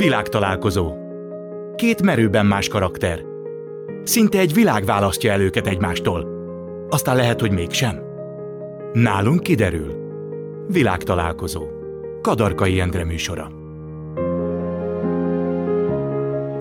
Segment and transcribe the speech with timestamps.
[0.00, 0.94] Világtalálkozó.
[1.76, 3.20] Két merőben más karakter.
[4.02, 6.26] Szinte egy világ választja el őket egymástól.
[6.88, 8.00] Aztán lehet, hogy mégsem.
[8.92, 9.94] Nálunk kiderül.
[10.68, 11.66] Világtalálkozó.
[12.22, 13.50] Kadarkai Endre műsora.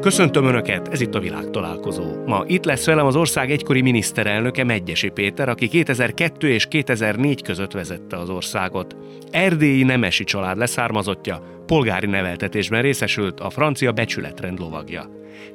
[0.01, 2.03] Köszöntöm Önöket, ez itt a világtalálkozó.
[2.25, 7.71] Ma itt lesz velem az ország egykori miniszterelnöke Megyesi Péter, aki 2002 és 2004 között
[7.71, 8.95] vezette az országot.
[9.31, 15.09] Erdélyi nemesi család leszármazottja, polgári neveltetésben részesült, a francia becsületrend lovagja.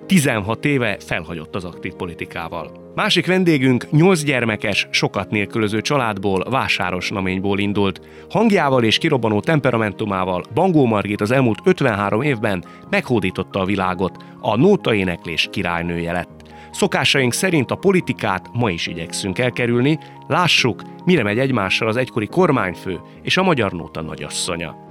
[0.06, 2.92] 16 éve felhagyott az aktív politikával.
[2.94, 8.00] Másik vendégünk 8 gyermekes, sokat nélkülöző családból, vásáros naményból indult.
[8.30, 15.48] Hangjával és kirobbanó temperamentumával Bangó Margit az elmúlt 53 évben meghódította a világot, a nótaéneklés
[15.52, 16.42] királynője lett.
[16.70, 23.00] Szokásaink szerint a politikát ma is igyekszünk elkerülni, lássuk, mire megy egymással az egykori kormányfő
[23.22, 24.83] és a magyar nóta nagyasszonya.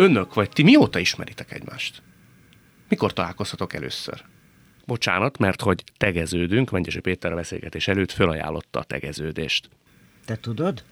[0.00, 2.02] Önök vagy ti mióta ismeritek egymást?
[2.88, 4.24] Mikor találkozhatok először?
[4.86, 9.68] Bocsánat, mert hogy tegeződünk, Mengyesi Péter a beszélgetés előtt fölajánlotta a tegeződést.
[10.24, 10.84] Te tudod?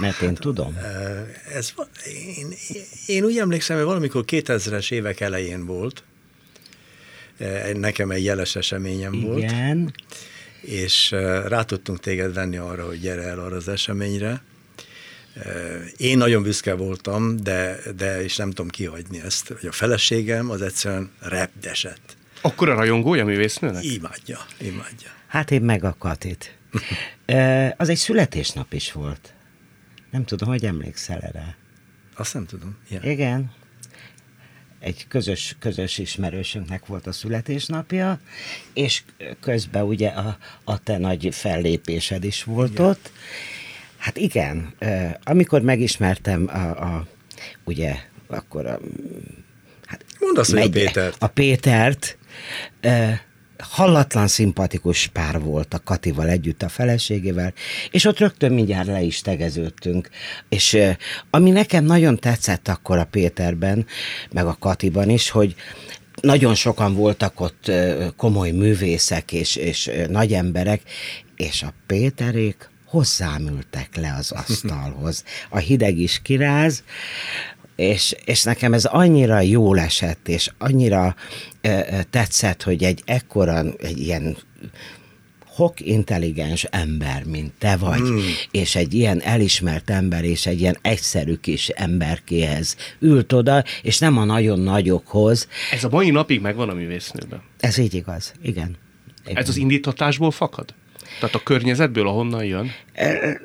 [0.00, 0.78] Mert én tudom.
[1.52, 1.74] Ez,
[2.36, 2.52] én,
[3.06, 6.04] én úgy emlékszem, hogy valamikor 2000-es évek elején volt.
[7.74, 9.26] Nekem egy jeles eseményem Igen.
[9.26, 9.42] volt.
[9.42, 9.94] Igen.
[10.60, 11.10] És
[11.46, 14.42] rá tudtunk téged venni arra, hogy gyere el arra az eseményre.
[15.96, 20.62] Én nagyon büszke voltam, de, de és nem tudom kihagyni ezt, hogy a feleségem az
[20.62, 22.16] egyszerűen repdesett.
[22.40, 23.84] Akkor a rajongója művésznőnek?
[23.84, 25.08] Imádja, imádja.
[25.26, 26.58] Hát én meg a Katit.
[27.76, 29.34] az egy születésnap is volt.
[30.10, 31.56] Nem tudom, hogy emlékszel erre.
[32.16, 32.76] Azt nem tudom.
[32.88, 33.10] Yeah.
[33.10, 33.52] Igen.
[34.78, 38.20] Egy közös, közös ismerősünknek volt a születésnapja,
[38.72, 39.02] és
[39.40, 42.86] közben ugye a, a te nagy fellépésed is volt Igen.
[42.86, 43.12] ott.
[44.04, 44.74] Hát igen,
[45.22, 47.06] amikor megismertem a, a
[47.64, 48.80] ugye, akkor a...
[49.86, 51.16] Hát, Mondd azt, megy, a Pétert.
[51.18, 52.18] A Pétert,
[53.58, 57.52] hallatlan szimpatikus pár volt a Katival együtt, a feleségével,
[57.90, 60.08] és ott rögtön mindjárt le is tegeződtünk.
[60.48, 60.78] És
[61.30, 63.86] ami nekem nagyon tetszett akkor a Péterben,
[64.32, 65.54] meg a Katiban is, hogy
[66.20, 67.70] nagyon sokan voltak ott
[68.16, 70.82] komoly művészek és, és nagy emberek,
[71.36, 75.24] és a Péterék hozzám ültek le az asztalhoz.
[75.48, 76.84] A hideg is kiráz,
[77.76, 81.14] és, és nekem ez annyira jól esett, és annyira
[81.60, 84.36] ö, tetszett, hogy egy ekkora, egy ilyen
[85.46, 88.18] hok intelligens ember, mint te vagy, mm.
[88.50, 94.18] és egy ilyen elismert ember, és egy ilyen egyszerű kis emberkéhez ült oda, és nem
[94.18, 95.48] a nagyon nagyokhoz.
[95.72, 97.42] Ez a mai napig megvan a művésznőben.
[97.60, 98.76] Ez így igaz, igen.
[99.24, 99.36] igen.
[99.36, 100.74] Ez az indítatásból fakad?
[101.18, 102.70] Tehát a környezetből, ahonnan jön?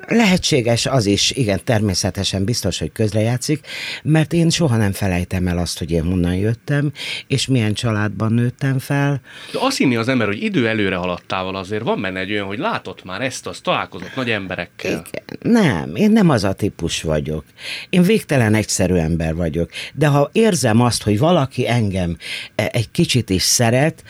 [0.08, 3.68] Lehetséges az is, igen, természetesen biztos, hogy közrejátszik,
[4.04, 6.92] mert én soha nem felejtem el azt, hogy én honnan jöttem,
[7.28, 9.22] és milyen családban nőttem fel.
[9.52, 12.58] De azt hinni az ember, hogy idő előre haladtával azért van benne egy olyan, hogy
[12.58, 14.92] látott már ezt, az találkozott nagy emberekkel.
[14.92, 17.44] Igen, nem, én nem az a típus vagyok.
[17.90, 22.18] Én végtelen egyszerű ember vagyok, de ha érzem azt, hogy valaki engem
[22.56, 24.04] e, egy kicsit is szeret,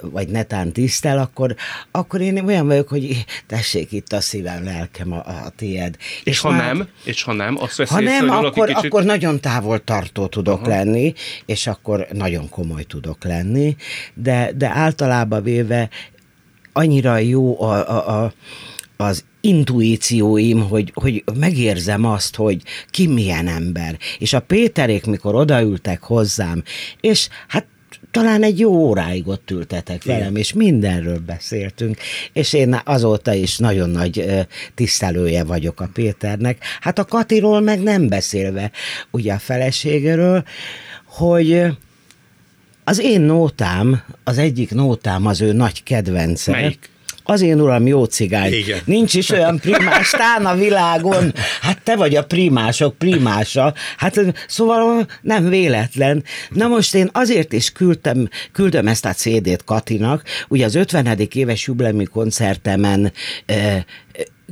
[0.00, 1.54] vagy netán tisztel, akkor,
[1.90, 5.96] akkor én olyan vagyok, hogy tessék itt a szívem, lelkem a, a tied.
[5.98, 8.84] És, és ha már, nem, és ha nem, azt ha nem, akkor, kicsit...
[8.84, 10.68] akkor nagyon távol tartó tudok Aha.
[10.68, 11.12] lenni,
[11.46, 13.76] és akkor nagyon komoly tudok lenni,
[14.14, 15.88] de, de általában véve
[16.72, 18.32] annyira jó a, a, a
[18.96, 23.98] az intuícióim, hogy, hogy megérzem azt, hogy ki milyen ember.
[24.18, 26.62] És a Péterék, mikor odaültek hozzám,
[27.00, 27.66] és hát
[28.16, 30.18] talán egy jó óráig ott ültetek Igen.
[30.18, 31.98] velem, és mindenről beszéltünk,
[32.32, 36.64] és én azóta is nagyon nagy tisztelője vagyok a Péternek.
[36.80, 38.70] Hát a Katiról meg nem beszélve,
[39.10, 40.44] ugye a feleségéről,
[41.04, 41.64] hogy
[42.84, 46.50] az én nótám, az egyik nótám az ő nagy kedvence.
[46.50, 46.90] Melyik?
[47.28, 48.52] Az én uram jó cigány.
[48.52, 48.80] Igen.
[48.84, 51.32] Nincs is olyan primás tán a világon.
[51.60, 53.74] Hát te vagy a primások primása.
[53.96, 56.24] Hát szóval nem véletlen.
[56.50, 61.18] Na most én azért is küldtem, küldöm ezt a CD-t Katinak, ugye az 50.
[61.32, 63.12] éves jublemi koncertemen
[63.46, 63.84] e,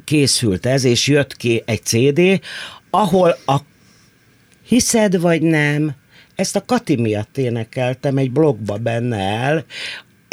[0.04, 2.40] készült ez, és jött ki egy CD,
[2.90, 3.56] ahol a
[4.66, 5.94] hiszed vagy nem,
[6.34, 9.64] ezt a Kati miatt énekeltem, egy blogba benne el,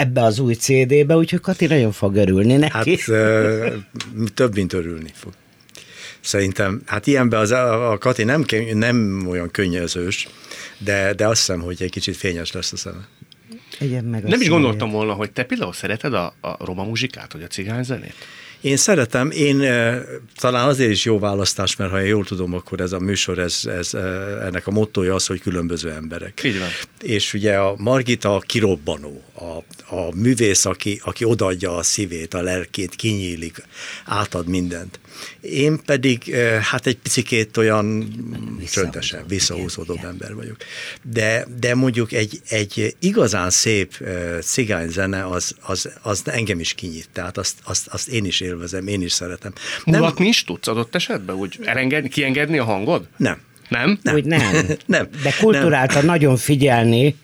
[0.02, 2.74] ebbe az új CD-be, úgyhogy Kati nagyon fog örülni neki.
[2.74, 5.34] Hát több, mint örülni fog.
[6.20, 10.28] Szerintem, hát ilyenben az, a, a Kati nem, nem olyan könnyezős,
[10.78, 13.08] de, de azt hiszem, hogy egy kicsit fényes lesz a szeme.
[14.02, 17.48] meg nem is gondoltam volna, hogy te például szereted a, a roma muzsikát, vagy a
[17.48, 18.16] cigány zenét?
[18.62, 19.58] Én szeretem, én
[20.36, 23.62] talán azért is jó választás, mert ha én jól tudom, akkor ez a műsor, ez,
[23.66, 23.94] ez,
[24.44, 26.44] ennek a mottoja az, hogy különböző emberek.
[26.44, 26.68] Így van.
[27.02, 29.64] És ugye a Margita a kirobbanó, a,
[29.96, 33.64] a művész, aki, aki odaadja a szívét, a lelkét, kinyílik,
[34.06, 35.00] átad mindent.
[35.42, 38.08] Én pedig hát egy picikét olyan
[38.72, 40.58] csöndesebb, visszahúzódóbb ember vagyok.
[41.04, 44.08] De, de mondjuk egy, egy igazán szép
[44.42, 49.02] cigányzene az, az, az engem is kinyit, tehát azt, azt, azt én is élvezem, én
[49.02, 49.54] is szeretem.
[49.86, 51.36] Mulatni is tudsz adott esetben?
[51.36, 53.08] Úgy elengedni, kiengedni a hangod?
[53.18, 53.38] Nem.
[53.70, 54.00] Nem?
[54.02, 54.16] nem.
[54.16, 54.42] Úgy nem.
[54.86, 55.08] nem.
[55.24, 56.06] De kulturáltan nem.
[56.06, 57.16] nagyon figyelni,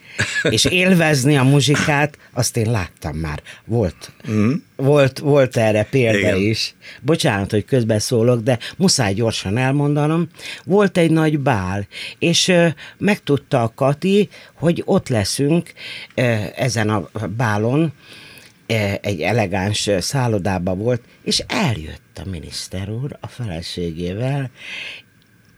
[0.50, 3.42] és élvezni a muzsikát, azt én láttam már.
[3.66, 4.52] Volt, mm.
[4.76, 6.38] volt, volt erre példa Igen.
[6.38, 6.76] is.
[7.02, 10.28] Bocsánat, hogy közbeszólok, de muszáj gyorsan elmondanom.
[10.64, 11.88] Volt egy nagy bál,
[12.20, 15.74] és ö, megtudta a Kati, hogy ott leszünk
[16.16, 17.94] ö, ezen a bálon,
[19.02, 24.52] egy elegáns szállodába volt, és eljött a miniszter úr a feleségével,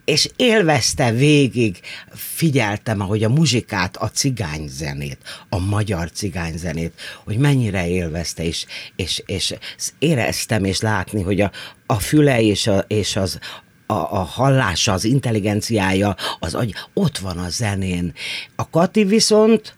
[0.09, 1.79] és élvezte végig,
[2.13, 5.17] figyeltem, ahogy a muzsikát, a cigányzenét,
[5.49, 8.65] a magyar cigányzenét, hogy mennyire élvezte, és,
[8.95, 9.55] és, és
[9.99, 11.51] éreztem, és látni, hogy a,
[11.85, 13.39] a füle és, a, és az,
[13.85, 18.13] a, a hallása, az intelligenciája, az agy, ott van a zenén.
[18.55, 19.77] A Kati viszont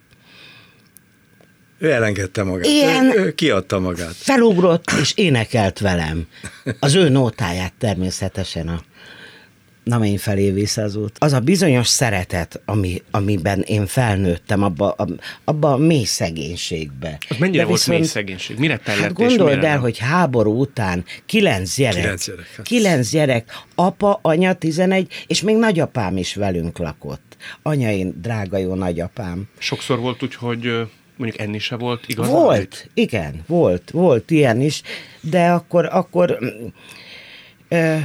[1.82, 4.14] ő elengedte magát, Ilyen ő, ő kiadta magát.
[4.14, 6.28] Felugrott és énekelt velem.
[6.80, 8.82] Az ő nótáját természetesen a
[9.84, 11.16] nem én felé vissza az út.
[11.20, 15.08] Az a bizonyos szeretet, ami, amiben én felnőttem, abba, a,
[15.44, 17.18] abba a mély szegénységbe.
[17.30, 18.58] Az mennyire De volt viszont, mély szegénység?
[18.58, 19.82] Mire tellett hát gondold el, nem?
[19.82, 22.66] hogy háború után kilenc gyerek, kilenc gyerek, hát.
[22.66, 27.38] kilenc gyerek, apa, anya, tizenegy, és még nagyapám is velünk lakott.
[27.62, 29.50] Anya, én drága jó nagyapám.
[29.58, 32.28] Sokszor volt úgy, hogy mondjuk enni se volt igaz?
[32.28, 34.82] Volt, igen, volt, volt ilyen is,
[35.22, 36.38] de akkor, akkor
[37.68, 37.98] ö,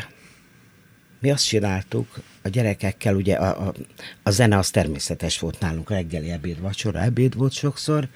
[1.21, 3.75] mi azt csináltuk a gyerekekkel, ugye a, a,
[4.23, 8.09] a zene az természetes volt nálunk, reggeli ebéd, vacsora, ebéd volt sokszor,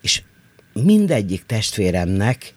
[0.00, 0.22] és
[0.72, 2.54] mindegyik testvéremnek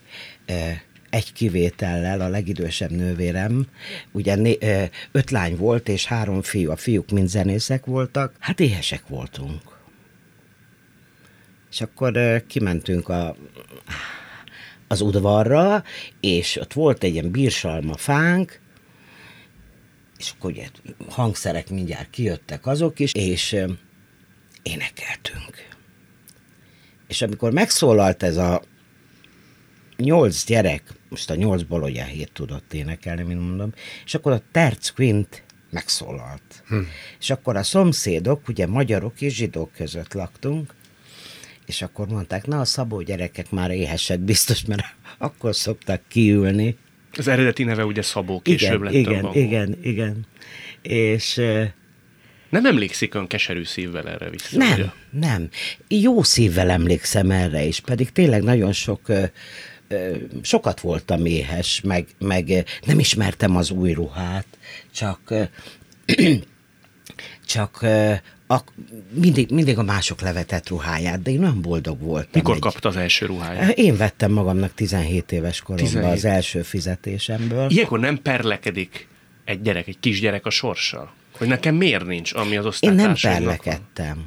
[1.10, 3.68] egy kivétellel, a legidősebb nővérem,
[4.12, 4.58] ugye né,
[5.12, 9.62] öt lány volt, és három fiú, a fiúk mind zenészek voltak, hát éhesek voltunk.
[11.74, 13.36] És akkor kimentünk a,
[14.88, 15.84] az udvarra,
[16.20, 18.60] és ott volt egy ilyen bírsalma fánk,
[20.18, 20.68] és akkor ugye
[21.10, 23.56] hangszerek mindjárt kijöttek azok is, és
[24.64, 25.68] énekeltünk.
[27.08, 28.62] És amikor megszólalt ez a
[29.98, 33.74] nyolc gyerek, most a nyolcból ugye hét tudott énekelni, mint mondom,
[34.06, 36.64] és akkor a Terz Quint megszólalt.
[36.68, 36.80] Hm.
[37.19, 40.74] És akkor a szomszédok, ugye magyarok és zsidók között laktunk,
[41.65, 44.83] és akkor mondták, na a szabó gyerekek már éhesek biztos, mert
[45.18, 46.77] akkor szoktak kiülni,
[47.18, 50.25] az eredeti neve ugye Szabó, később igen, lett igen, a igen, igen.
[50.81, 51.42] És...
[52.50, 54.57] Nem emlékszik ön keserű szívvel erre vissza?
[54.57, 54.86] Nem, ugye?
[55.12, 55.50] nem.
[55.88, 59.12] Jó szívvel emlékszem erre is, pedig tényleg nagyon sok
[60.42, 64.45] sokat voltam éhes, meg, meg nem ismertem az új ruhát,
[64.92, 65.33] csak
[67.45, 67.86] csak
[68.54, 68.64] a,
[69.10, 72.32] mindig, mindig a mások levetett ruháját, de én nagyon boldog voltam.
[72.34, 72.62] Mikor egy...
[72.62, 73.78] kapta az első ruháját?
[73.78, 76.14] Én vettem magamnak 17 éves koromban 17.
[76.16, 77.70] az első fizetésemből.
[77.70, 79.08] Ilyenkor nem perlekedik
[79.46, 81.14] egy gyerek, egy kisgyerek a sorssal?
[81.38, 84.26] Hogy nekem miért nincs, ami az Én nem perlekedtem.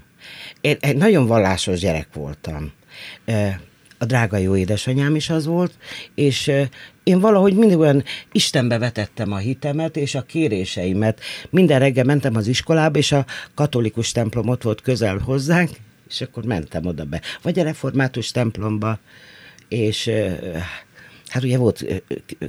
[0.61, 2.73] Én egy nagyon vallásos gyerek voltam
[3.98, 5.72] a drága jó édesanyám is az volt,
[6.14, 6.52] és
[7.02, 11.20] én valahogy mindig olyan Istenbe vetettem a hitemet és a kéréseimet.
[11.50, 15.70] Minden reggel mentem az iskolába, és a katolikus templom ott volt közel hozzánk,
[16.08, 17.20] és akkor mentem oda be.
[17.42, 18.98] Vagy a református templomba,
[19.68, 20.10] és
[21.28, 22.02] hát ugye volt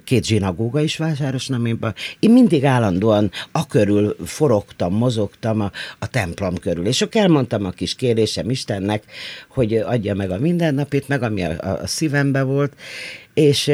[0.04, 6.86] két zsinagóga is Vásárosnaméban, én mindig állandóan a körül forogtam, mozogtam a, a templom körül,
[6.86, 9.04] és akkor elmondtam a kis kérésem Istennek,
[9.50, 12.74] hogy adja meg a mindennapit, meg ami a, a szívembe volt,
[13.34, 13.72] és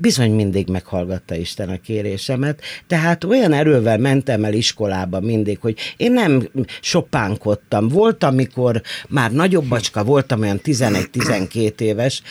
[0.00, 6.12] bizony mindig meghallgatta Isten a kérésemet, tehát olyan erővel mentem el iskolába mindig, hogy én
[6.12, 6.48] nem
[6.80, 7.88] sopánkodtam.
[7.88, 12.22] Volt, amikor már nagyobb bacska voltam, olyan 11-12 éves,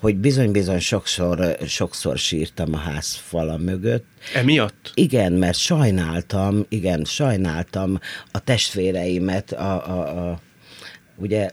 [0.00, 4.04] hogy bizony-bizony sokszor, sokszor sírtam a ház fala mögött.
[4.34, 4.90] Emiatt?
[4.94, 7.98] Igen, mert sajnáltam, igen, sajnáltam
[8.32, 10.40] a testvéreimet, a, a, a
[11.16, 11.50] ugye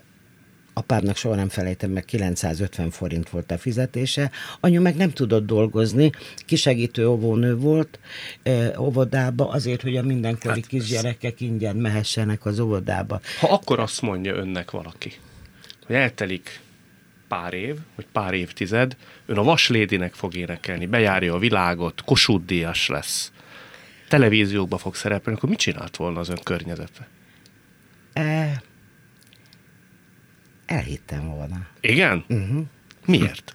[0.78, 4.30] apámnak soha nem felejtem meg, 950 forint volt a fizetése,
[4.60, 6.10] anyu meg nem tudott dolgozni,
[6.46, 7.98] kisegítő óvónő volt
[8.42, 13.20] ö, óvodába, azért, hogy a mindenkori hát kisgyerekek ingyen mehessenek az óvodába.
[13.40, 15.12] Ha akkor azt mondja önnek valaki,
[15.86, 16.60] hogy eltelik
[17.28, 22.88] pár év, vagy pár évtized, ön a Vaslédinek fog énekelni, bejárja a világot, Kossuth Díjas
[22.88, 23.32] lesz,
[24.08, 27.08] televíziókba fog szerepelni, akkor mit csinált volna az ön környezete?
[28.12, 28.62] E,
[30.66, 31.66] elhittem volna.
[31.80, 32.24] Igen?
[32.28, 32.62] Uh-huh.
[33.06, 33.52] Miért?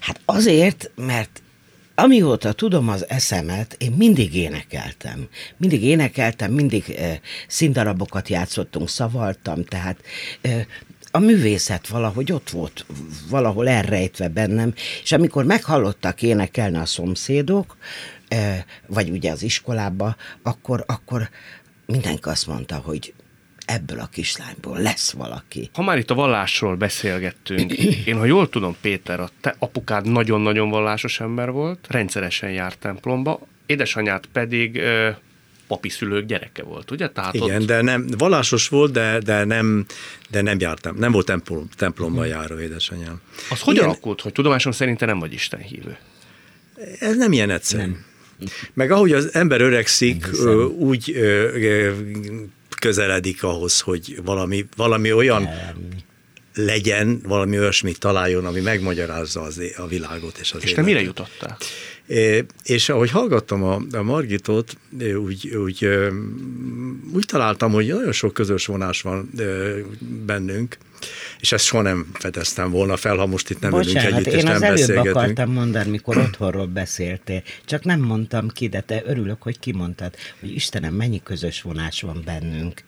[0.00, 1.42] Hát azért, mert
[1.94, 5.28] amióta tudom az eszemet, én mindig énekeltem.
[5.56, 10.02] Mindig énekeltem, mindig e, színdarabokat játszottunk, szavaltam, tehát
[10.40, 10.66] e,
[11.10, 12.86] a művészet valahogy ott volt,
[13.30, 17.76] valahol elrejtve bennem, és amikor meghallottak énekelni a szomszédok,
[18.28, 21.28] e, vagy ugye az iskolába, akkor, akkor
[21.86, 23.14] mindenki azt mondta, hogy
[23.72, 25.70] ebből a kislányból lesz valaki.
[25.72, 27.72] Ha már itt a vallásról beszélgettünk,
[28.06, 33.40] én ha jól tudom, Péter, a te apukád nagyon-nagyon vallásos ember volt, rendszeresen járt templomba,
[33.66, 35.10] édesanyád pedig ö,
[35.66, 37.10] papi szülők gyereke volt, ugye?
[37.10, 37.66] Tehát Igen, ott...
[37.66, 39.86] de nem, vallásos volt, de, de nem,
[40.30, 43.20] de nem jártam, nem volt templom, templomba járó édesanyám.
[43.50, 43.86] Az hogy Igen.
[43.86, 45.96] alakult, hogy tudomásom szerint te nem vagy Isten hívő?
[46.98, 47.82] Ez nem ilyen egyszerű.
[47.82, 48.04] Nem.
[48.74, 50.26] Meg ahogy az ember öregszik,
[50.78, 51.16] úgy
[52.82, 55.48] közeledik ahhoz, hogy valami, valami olyan
[56.54, 61.56] legyen, valami olyasmit találjon, ami megmagyarázza az, a világot és az És te mire jutottál?
[62.62, 65.88] És ahogy hallgattam a, a Margitot, úgy, úgy,
[67.12, 69.30] úgy találtam, hogy nagyon sok közös vonás van
[70.26, 70.76] bennünk,
[71.40, 74.38] és ezt soha nem fedeztem volna fel, ha most itt nem Bocsánat, ülünk együtt, én
[74.38, 75.16] és nem az beszélgetünk.
[75.16, 80.54] akartam mondani, mikor otthonról beszéltél, csak nem mondtam ki, de te örülök, hogy kimondtad, hogy
[80.54, 82.82] Istenem, mennyi közös vonás van bennünk,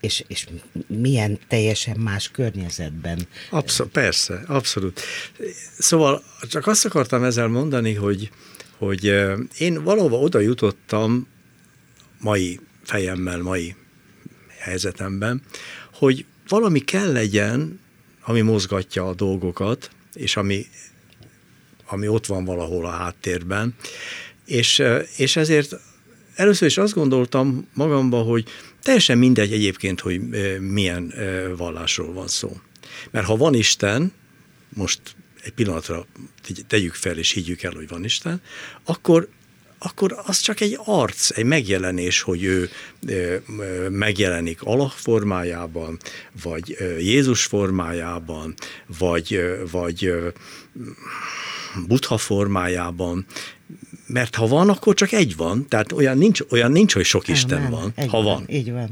[0.00, 0.46] és, és
[0.86, 3.18] milyen teljesen más környezetben.
[3.50, 5.00] Abszolút, persze, abszolút.
[5.78, 8.30] Szóval csak azt akartam ezzel mondani, hogy,
[8.78, 9.04] hogy
[9.58, 11.28] én valahova oda jutottam
[12.20, 13.74] mai fejemmel, mai
[14.58, 15.42] helyzetemben,
[15.92, 17.80] hogy valami kell legyen,
[18.22, 20.66] ami mozgatja a dolgokat, és ami,
[21.86, 23.74] ami ott van valahol a háttérben.
[24.44, 24.82] És,
[25.16, 25.76] és ezért
[26.34, 28.44] először is azt gondoltam magamba, hogy
[28.82, 30.20] teljesen mindegy egyébként, hogy
[30.60, 31.14] milyen
[31.56, 32.60] vallásról van szó.
[33.10, 34.12] Mert ha van Isten,
[34.68, 35.00] most
[35.42, 36.06] egy pillanatra
[36.66, 38.42] tegyük fel és higgyük el, hogy van Isten,
[38.84, 39.28] akkor
[39.82, 42.70] akkor az csak egy arc, egy megjelenés, hogy ő
[43.88, 45.98] megjelenik Allah formájában,
[46.42, 48.54] vagy Jézus formájában,
[48.98, 50.12] vagy, vagy
[51.86, 53.26] Buddha formájában,
[54.12, 57.60] mert ha van, akkor csak egy van, tehát olyan nincs, olyan nincs hogy sok Isten
[57.62, 58.44] nem, van, ha van.
[58.48, 58.88] Így van.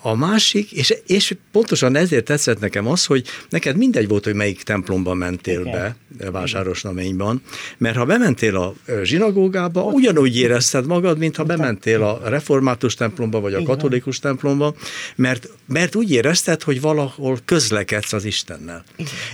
[0.00, 4.62] A másik, és, és pontosan ezért tetszett nekem az, hogy neked mindegy volt, hogy melyik
[4.62, 5.72] templomban mentél Igen.
[5.72, 7.42] be, vásárosnaményban,
[7.78, 13.40] mert ha bementél a zsinagógába, Ott ugyanúgy érezted magad, mint ha bementél a református templomba,
[13.40, 14.74] vagy a katolikus templomba,
[15.16, 18.84] mert, mert úgy érezted, hogy valahol közlekedsz az Istennel.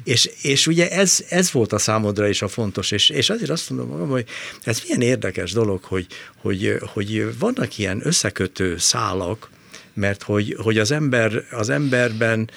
[0.04, 3.70] És, és ugye ez, ez volt a számodra is a fontos, és, és azért azt
[3.70, 4.24] mondom magam, hogy
[4.64, 9.50] ez milyen érdekes dolog, hogy, hogy, hogy vannak ilyen összekötő szálak,
[9.94, 12.50] mert hogy, hogy az, ember, az emberben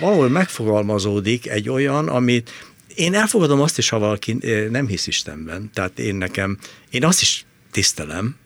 [0.00, 2.50] valahol megfogalmazódik egy olyan, amit
[2.94, 4.32] én elfogadom azt is, ha valaki
[4.70, 5.70] nem hisz Istenben.
[5.74, 6.58] Tehát én nekem,
[6.90, 8.36] én azt is tisztelem,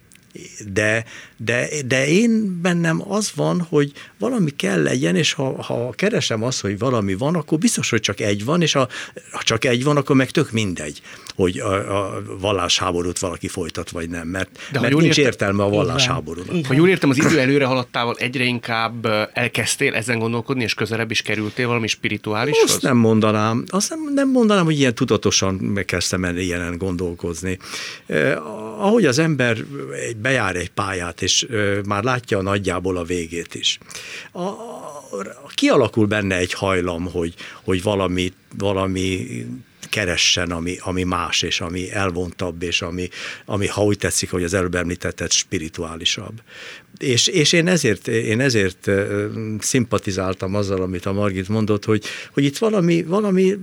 [0.73, 1.05] de,
[1.45, 6.61] de, de én bennem az van, hogy valami kell legyen, és ha, ha keresem azt,
[6.61, 8.89] hogy valami van, akkor biztos, hogy csak egy van, és ha,
[9.31, 11.01] ha csak egy van, akkor meg tök mindegy,
[11.35, 15.69] hogy a, a vallásháborút valaki folytat, vagy nem, mert, de mert nincs értem, értelme a
[15.69, 16.67] vallásháborúnak.
[16.67, 21.23] Ha jól értem, az idő előre haladtával egyre inkább elkezdtél ezen gondolkodni, és közelebb is
[21.23, 22.71] kerültél valami spirituálishoz?
[22.71, 27.59] Azt nem mondanám, azt nem, nem mondanám, hogy ilyen tudatosan megkezdtem el ilyenen gondolkozni.
[28.07, 28.37] Eh,
[28.85, 29.57] ahogy az ember
[30.17, 31.34] bejár egy pályát, és
[31.87, 33.79] már látja nagyjából a végét is.
[34.33, 34.49] A,
[35.55, 39.47] kialakul benne egy hajlam, hogy, hogy valami, valami
[39.89, 43.09] keressen, ami, ami más, és ami elvontabb, és ami,
[43.45, 46.43] ami, ha úgy tetszik, hogy az előbb említetted, spirituálisabb.
[46.99, 48.91] És, és én ezért, én ezért
[49.59, 53.55] szimpatizáltam azzal, amit a Margit mondott, hogy, hogy itt valami, valami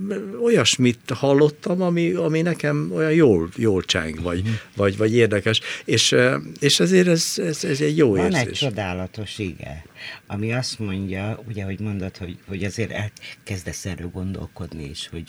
[0.42, 4.52] olyasmit hallottam, ami, ami nekem olyan jól, jól cseng, vagy, mm.
[4.76, 6.14] vagy, vagy érdekes, és,
[6.60, 8.40] és ezért ez, ez, ez egy jó Van érzés.
[8.40, 9.84] Van egy csodálatos ige,
[10.26, 15.24] ami azt mondja, ugye, hogy mondod, hogy, hogy azért elkezdesz erről gondolkodni is, hogy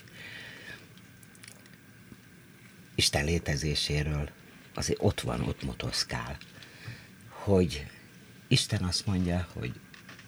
[2.95, 4.29] Isten létezéséről
[4.73, 6.37] azért ott van, ott motoszkál,
[7.29, 7.85] hogy
[8.47, 9.71] Isten azt mondja, hogy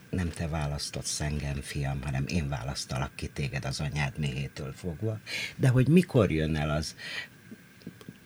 [0.10, 5.20] nem te választod engem, fiam, hanem én választalak ki téged az anyád méhétől fogva,
[5.56, 6.96] de hogy mikor jön el az,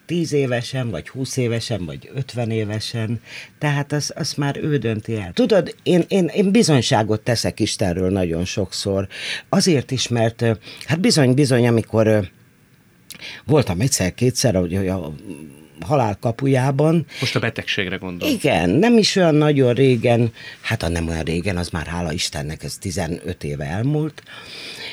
[0.05, 3.21] 10 évesen, vagy 20 évesen, vagy 50 évesen,
[3.57, 5.33] tehát az, az már ő dönti el.
[5.33, 9.07] Tudod, én, én, én bizonyságot teszek Istenről nagyon sokszor,
[9.49, 10.45] azért is, mert
[10.85, 12.29] hát bizony-bizony, amikor
[13.45, 15.13] voltam egyszer-kétszer, hogy a
[15.85, 17.05] halál kapujában.
[17.19, 18.33] Most a betegségre gondolom.
[18.33, 22.63] Igen, nem is olyan nagyon régen, hát a nem olyan régen, az már hála Istennek,
[22.63, 24.23] ez 15 éve elmúlt,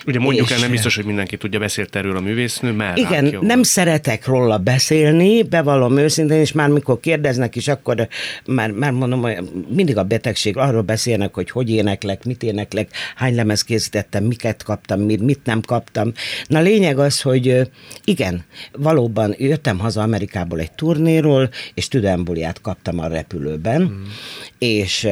[0.06, 3.62] Ugye mondjuk el, nem biztos, hogy mindenki tudja, beszélt erről a művésznő, mert Igen, nem
[3.62, 8.08] szeretek róla beszélni, bevallom őszintén, és már mikor kérdeznek is, akkor
[8.46, 13.34] már, már mondom, hogy mindig a betegség, arról beszélnek, hogy hogy éneklek, mit éneklek, hány
[13.34, 16.12] lemez készítettem, miket kaptam, mit, mit nem kaptam.
[16.46, 17.70] Na lényeg az, hogy
[18.04, 24.12] igen, valóban jöttem haza Amerikából egy turnéról, és tüdemboliát kaptam a repülőben, hmm.
[24.58, 25.08] és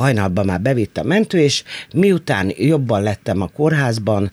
[0.00, 1.62] hajnalban már bevitt a mentő, és
[1.94, 4.30] miután jobban lettem a kórházban,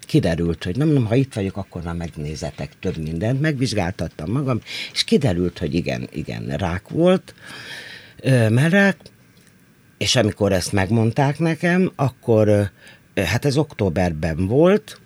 [0.00, 4.60] kiderült, hogy nem, nem, ha itt vagyok, akkor már megnézetek több mindent, megvizsgáltattam magam,
[4.92, 7.34] és kiderült, hogy igen, igen, rák volt,
[8.48, 8.96] merrák,
[9.98, 12.70] és amikor ezt megmondták nekem, akkor
[13.14, 15.00] hát ez októberben volt,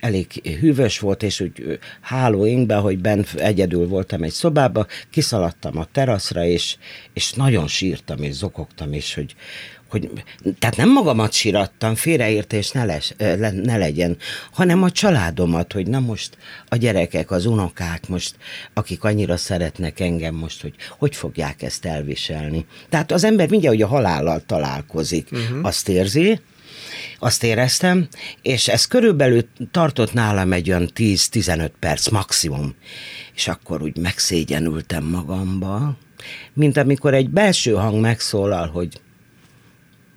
[0.00, 0.26] elég
[0.60, 6.76] hűvös volt, és úgy hálóinkbe, hogy bent egyedül voltam egy szobába, kiszaladtam a teraszra, és,
[7.12, 9.34] és nagyon sírtam, és zokogtam, és hogy,
[9.90, 10.10] hogy,
[10.58, 13.14] tehát nem magamat sírattam, félreértés ne, les,
[13.62, 14.16] ne legyen,
[14.52, 16.36] hanem a családomat, hogy na most
[16.68, 18.36] a gyerekek, az unokák most,
[18.74, 22.66] akik annyira szeretnek engem most, hogy hogy fogják ezt elviselni.
[22.88, 25.58] Tehát az ember mindjárt, hogy a halállal találkozik, uh-huh.
[25.66, 26.40] azt érzi,
[27.18, 28.08] azt éreztem,
[28.42, 32.74] és ez körülbelül tartott nálam egy olyan 10-15 perc maximum.
[33.34, 35.96] És akkor úgy megszégyenültem magamba,
[36.52, 39.00] mint amikor egy belső hang megszólal, hogy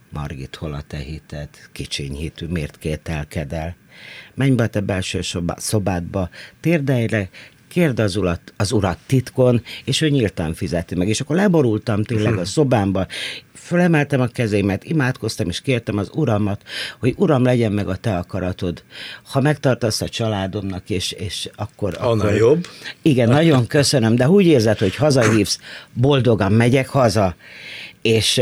[0.09, 1.49] Margit, hol a te hited?
[1.71, 3.75] Kicsiny hitű, miért kételkedel?
[4.35, 5.19] Menj be a te belső
[5.55, 7.29] szobádba, térdelj
[7.73, 11.07] kérd az urat, az urat titkon, és ő nyíltan fizeti meg.
[11.07, 13.07] És akkor leborultam tényleg a szobámba,
[13.53, 16.61] fölemeltem a kezémet, imádkoztam, és kértem az uramat,
[16.99, 18.83] hogy uram, legyen meg a te akaratod.
[19.31, 21.95] Ha megtartasz a családomnak, és, és akkor...
[21.99, 22.67] Annál akkor, jobb.
[23.01, 25.59] Igen, nagyon köszönöm, de úgy érzed, hogy hazahívsz,
[25.93, 27.35] boldogan megyek haza,
[28.03, 28.41] és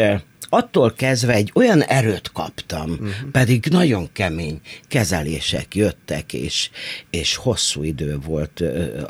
[0.50, 3.08] attól kezdve egy olyan erőt kaptam, uh-huh.
[3.32, 6.70] pedig nagyon kemény kezelések jöttek, és,
[7.10, 8.64] és hosszú idő volt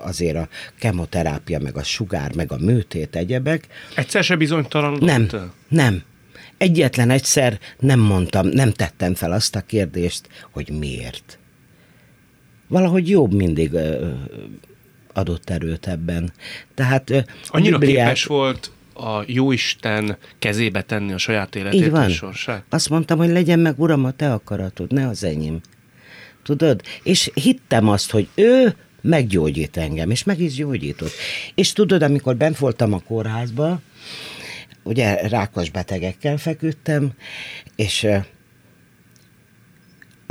[0.03, 0.47] azért a
[0.79, 3.67] kemoterápia, meg a sugár, meg a műtét, egyebek.
[3.95, 4.97] Egyszer se bizonytalan?
[4.99, 5.29] Nem,
[5.67, 6.03] nem.
[6.57, 11.39] Egyetlen egyszer nem mondtam, nem tettem fel azt a kérdést, hogy miért.
[12.67, 13.71] Valahogy jobb mindig
[15.13, 16.33] adott erőt ebben.
[16.73, 18.05] Tehát Annyira Bibliát...
[18.05, 22.09] képes volt a jóisten kezébe tenni a saját életét Így van.
[22.09, 22.63] sorsát?
[22.69, 25.59] Azt mondtam, hogy legyen meg, uram, a te akaratod, ne az enyém.
[26.43, 26.81] Tudod?
[27.03, 31.11] És hittem azt, hogy ő meggyógyít engem, és meg is gyógyított.
[31.55, 33.79] És tudod, amikor bent voltam a kórházba,
[34.83, 37.11] ugye rákos betegekkel feküdtem,
[37.75, 38.07] és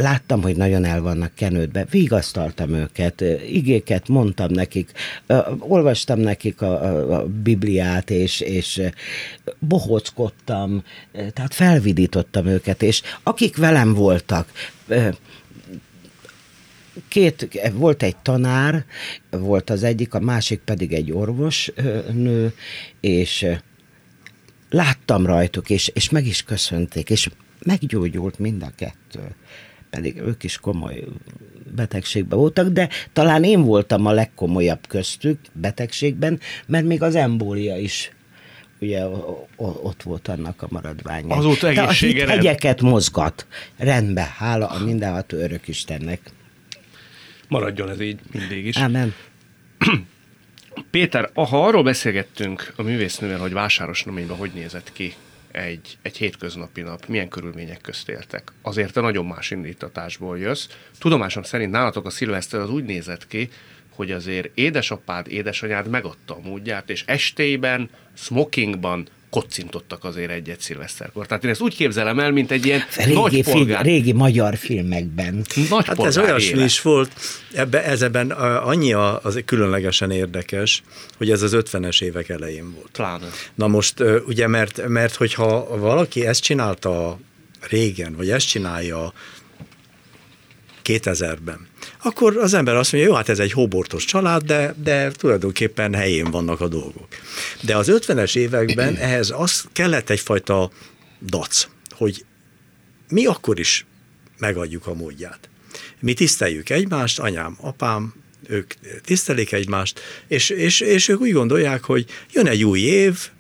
[0.01, 4.93] láttam, hogy nagyon el vannak kenődve, vigasztaltam őket, igéket mondtam nekik,
[5.59, 8.83] olvastam nekik a, a, a Bibliát, és, és
[9.59, 10.83] bohóckodtam,
[11.13, 14.53] tehát felvidítottam őket, és akik velem voltak,
[17.09, 18.85] két, volt egy tanár,
[19.31, 21.73] volt az egyik, a másik pedig egy orvos
[22.13, 22.55] nő,
[23.01, 23.47] és
[24.71, 27.29] láttam rajtuk, és, és meg is köszönték, és
[27.65, 29.35] meggyógyult mind a kettő
[29.91, 31.05] pedig ők is komoly
[31.75, 38.13] betegségben voltak, de talán én voltam a legkomolyabb köztük betegségben, mert még az embólia is
[38.81, 39.07] ugye
[39.57, 41.35] ott volt annak a maradványa.
[41.35, 43.47] Azóta egészsége De hegyeket mozgat.
[43.77, 46.21] Rendben, hála a mindenható örök Istennek.
[47.49, 48.77] Maradjon ez így mindig is.
[48.77, 49.15] Amen.
[50.91, 55.15] Péter, ha arról beszélgettünk a művésznővel, hogy vásáros hogy nézett ki
[55.53, 58.53] egy, egy hétköznapi nap, milyen körülmények közt éltek.
[58.63, 60.69] Azért te nagyon más indítatásból jössz.
[60.99, 63.51] Tudomásom szerint nálatok a szilveszter az úgy nézett ki,
[63.95, 71.27] hogy azért édesapád, édesanyád megadta a módját, és estében, smokingban kocintottak azért egyet szilveszterkor.
[71.27, 73.83] Tehát én ezt úgy képzelem el, mint egy ilyen régi, nagy polgár.
[73.83, 75.45] Film, régi magyar filmekben.
[75.71, 77.13] Nagy hát ez olyasmi is volt,
[77.55, 80.83] ebbe, ez ebben annyi az különlegesen érdekes,
[81.17, 82.91] hogy ez az 50-es évek elején volt.
[82.93, 83.27] Pláne.
[83.55, 87.19] Na most ugye, mert, mert hogyha valaki ezt csinálta
[87.69, 89.13] régen, vagy ezt csinálja
[90.91, 91.67] 2000-ben,
[92.03, 96.31] akkor az ember azt mondja, jó, hát ez egy hóbortos család, de, de tulajdonképpen helyén
[96.31, 97.09] vannak a dolgok.
[97.61, 100.71] De az 50-es években ehhez az kellett egyfajta
[101.27, 102.25] dac, hogy
[103.09, 103.87] mi akkor is
[104.39, 105.49] megadjuk a módját.
[106.01, 108.15] Mi tiszteljük egymást, anyám, apám,
[108.49, 108.75] ők
[109.05, 113.31] tisztelik egymást, és, és, és ők úgy gondolják, hogy jön egy új év,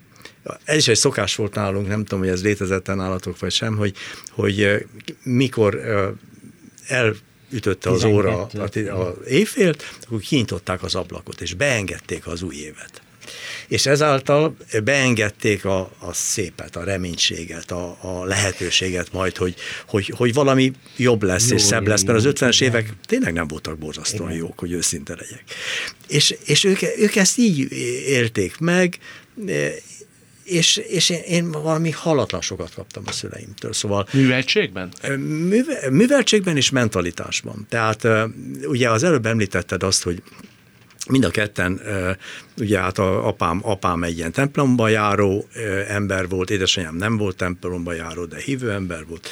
[0.64, 3.94] ez is egy szokás volt nálunk, nem tudom, hogy ez létezett nálatok vagy sem, hogy,
[4.30, 4.86] hogy
[5.22, 5.80] mikor
[7.50, 13.02] elütötte az óra az éjfélt, akkor kinyitották az ablakot, és beengedték az új évet.
[13.68, 19.54] És ezáltal beengedték a, a szépet, a reménységet, a, a lehetőséget majd, hogy,
[19.86, 23.46] hogy, hogy valami jobb lesz Jó, és szebb lesz, mert az 50-es évek tényleg nem
[23.46, 25.44] voltak borzasztóan jók, hogy őszinte legyek.
[26.08, 27.72] És, és ők, ők ezt így
[28.06, 28.98] élték meg,
[30.50, 33.72] és, és én, én valami halatlan sokat kaptam a szüleimtől.
[33.72, 34.92] Szóval, műveltségben?
[35.18, 37.66] Műve, műveltségben és mentalitásban.
[37.68, 38.06] Tehát
[38.64, 40.22] ugye az előbb említetted azt, hogy
[41.08, 41.80] mind a ketten,
[42.58, 45.48] ugye hát a apám, apám egy ilyen templomba járó
[45.88, 49.28] ember volt, édesanyám nem volt templomba járó, de hívő ember volt,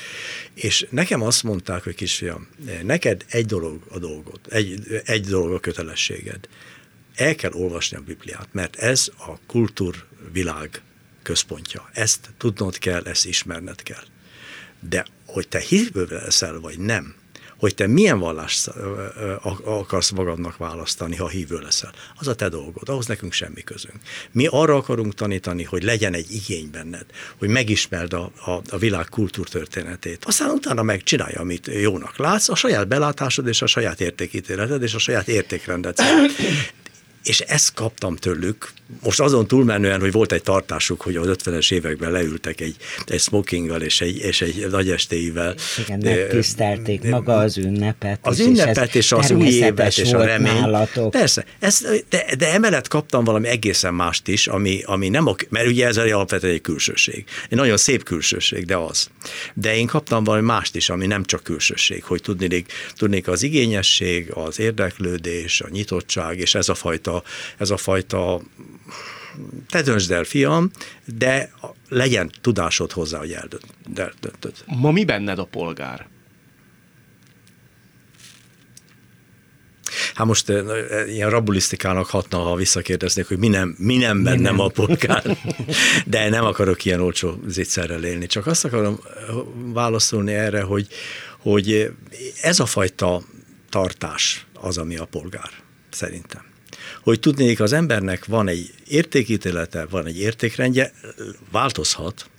[0.55, 2.49] és nekem azt mondták, hogy kisfiam,
[2.83, 6.49] neked egy dolog a dolgot, egy, egy dolog a kötelességed.
[7.15, 10.83] El kell olvasni a Bibliát, mert ez a kultúrvilág
[11.29, 11.89] központja.
[11.93, 14.05] Ezt tudnod kell, ezt ismerned kell.
[14.81, 17.15] De hogy te hívő leszel, vagy nem,
[17.59, 18.71] hogy te milyen vallást
[19.65, 21.93] akarsz magadnak választani, ha hívő leszel.
[22.19, 23.97] Az a te dolgod, ahhoz nekünk semmi közünk.
[24.33, 27.07] Mi arra akarunk tanítani, hogy legyen egy igény benned,
[27.39, 30.25] hogy megismerd a, a, a világ kultúrtörténetét.
[30.25, 34.99] Aztán utána megcsinálja, amit jónak látsz, a saját belátásod és a saját értékítéleted és a
[34.99, 36.03] saját értékrendet
[37.23, 38.71] és ezt kaptam tőlük.
[39.03, 42.77] Most azon túlmenően, hogy volt egy tartásuk, hogy az 50-es években leültek egy,
[43.07, 45.55] egy smokinggal és egy, és egy nagy estéivel.
[45.87, 48.19] Igen, megtisztelték de, maga az ünnepet.
[48.23, 50.53] Az ünnepet és az új évet és a remény.
[50.53, 51.11] Nálatok.
[51.11, 55.67] Persze, ez, de, de emellett kaptam valami egészen mást is, ami, ami nem, a, mert
[55.67, 57.25] ugye ez alapvetően egy külsőség.
[57.49, 59.11] Egy nagyon szép külsőség, de az.
[59.55, 64.31] De én kaptam valami mást is, ami nem csak külsőség, hogy tudnék, tudnék az igényesség,
[64.35, 67.18] az érdeklődés, a nyitottság, és ez a fajta
[67.59, 68.41] ez a fajta
[69.69, 70.71] te döntsd el, fiam,
[71.05, 71.51] de
[71.89, 74.55] legyen tudásod hozzá, hogy eldöntöd.
[74.67, 76.09] Ma mi benned a polgár?
[80.15, 80.53] Hát most
[81.07, 84.61] ilyen rabulisztikának hatna, ha visszakérdeznék, hogy mi nem, mi nem bennem mi nem.
[84.61, 85.37] a polgár,
[86.07, 88.27] de nem akarok ilyen olcsó zicserrel élni.
[88.27, 89.01] Csak azt akarom
[89.55, 90.87] válaszolni erre, hogy,
[91.39, 91.93] hogy
[92.43, 93.23] ez a fajta
[93.71, 95.51] tartás az, ami a polgár,
[95.91, 96.48] szerintem
[97.09, 100.93] hogy tudnék, az embernek van egy értékítélete, van egy értékrendje,
[101.51, 102.31] változhat,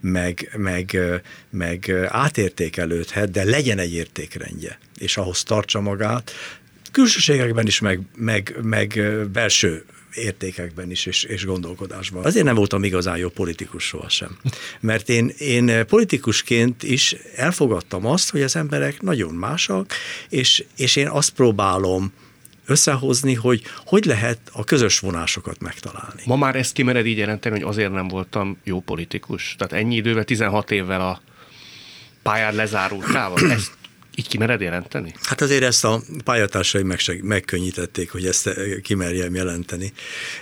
[0.00, 0.98] meg, meg,
[1.50, 6.32] meg átértékelődhet, de legyen egy értékrendje, és ahhoz tartsa magát,
[6.90, 9.00] külsőségekben is, meg, meg, meg
[9.32, 12.24] belső értékekben is, és, és gondolkodásban.
[12.24, 14.38] Azért nem voltam igazán jó politikus sohasem.
[14.80, 19.92] Mert én, én politikusként is elfogadtam azt, hogy az emberek nagyon másak,
[20.28, 22.12] és, és én azt próbálom
[22.66, 26.22] összehozni, hogy hogy lehet a közös vonásokat megtalálni.
[26.24, 29.54] Ma már ezt kimered így jelenteni, hogy azért nem voltam jó politikus.
[29.58, 31.20] Tehát ennyi idővel, 16 évvel a
[32.22, 33.72] pályád lezárultával, ezt
[34.16, 35.14] így kimered jelenteni?
[35.22, 39.92] Hát azért ezt a pályatársaim meg, megkönnyítették, hogy ezt eh, kimerjem jelenteni,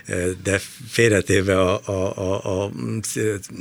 [0.04, 2.70] eh, de félretéve a, a, a, a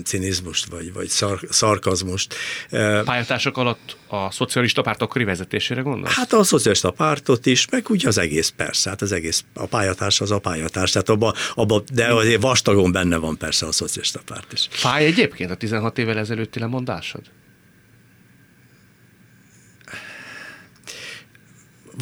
[0.03, 2.35] cinizmust, vagy, vagy szar, szarkazmust.
[2.69, 6.13] Eh, Pályatársak alatt a szocialista párt akkori vezetésére gondolsz?
[6.13, 10.21] Hát a szocialista pártot is, meg úgy az egész persze, hát az egész, a pályatárs
[10.21, 14.53] az a pályatárs, tehát abba, abba, de azért vastagon benne van persze a szocialista párt
[14.53, 14.67] is.
[14.69, 17.21] Fáj egyébként a 16 évvel ezelőtti lemondásod?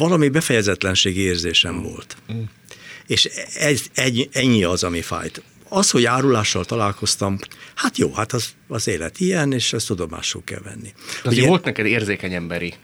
[0.00, 1.82] Valami befejezetlenségi érzésem mm.
[1.82, 2.16] volt.
[2.32, 2.42] Mm.
[3.06, 5.42] És ez, egy, ennyi az, ami fájt.
[5.68, 7.38] Az, hogy árulással találkoztam,
[7.74, 10.92] hát jó, hát az, az élet ilyen, és ezt tudomásul kell venni.
[10.96, 12.74] De azért Ugye, volt neked érzékeny emberi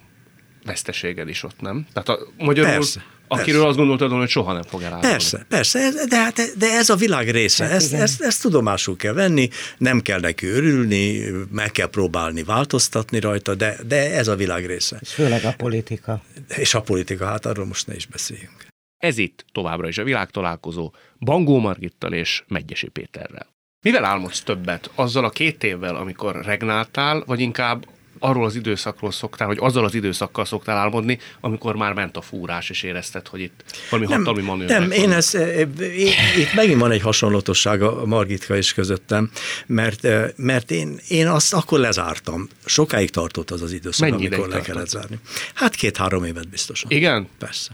[0.65, 1.87] veszteséged is ott, nem?
[1.93, 3.69] Tehát a, magyarul persze, akiről persze.
[3.69, 5.07] azt gondoltad hogy soha nem fog elállni.
[5.07, 9.13] Persze, persze, de, hát, de ez a világ része, hát ezt, ezt, ezt tudomásul kell
[9.13, 14.67] venni, nem kell neki örülni, meg kell próbálni változtatni rajta, de, de ez a világ
[14.67, 14.99] része.
[15.01, 16.23] És főleg a politika.
[16.57, 18.67] És a politika, hát arról most ne is beszéljünk.
[18.97, 23.47] Ez itt továbbra is a világtalálkozó Bangó Margittal és Megyesi Péterrel.
[23.85, 24.91] Mivel álmodsz többet?
[24.95, 27.87] Azzal a két évvel, amikor regnáltál, vagy inkább
[28.19, 32.71] arról az időszakról szoktál, hogy azzal az időszakkal szoktál álmodni, amikor már ment a fúrás,
[32.71, 34.81] és érezted, hogy itt valami nem, hatalmi manőver.
[34.81, 39.31] Nem, én ez, eh, én, itt megint van egy hasonlatosság a Margitka is közöttem,
[39.67, 42.49] mert, eh, mert én, én azt akkor lezártam.
[42.65, 45.19] Sokáig tartott az az időszak, Mennyi amikor le kellett zárni.
[45.55, 46.91] Hát két-három évet biztosan.
[46.91, 47.29] Igen?
[47.39, 47.71] Persze.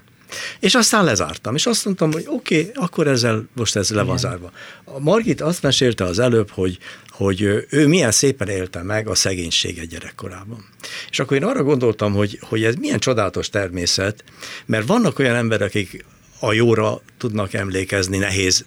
[0.61, 4.19] És aztán lezártam, és azt mondtam, hogy oké, okay, akkor ezzel most ez le van
[4.19, 4.53] zárva.
[4.85, 9.87] A Margit azt mesélte az előbb, hogy, hogy ő milyen szépen élte meg a szegénységet
[9.87, 10.65] gyerekkorában.
[11.11, 14.25] És akkor én arra gondoltam, hogy, hogy ez milyen csodálatos természet,
[14.67, 16.05] mert vannak olyan emberek, akik
[16.39, 18.65] a jóra tudnak emlékezni nehéz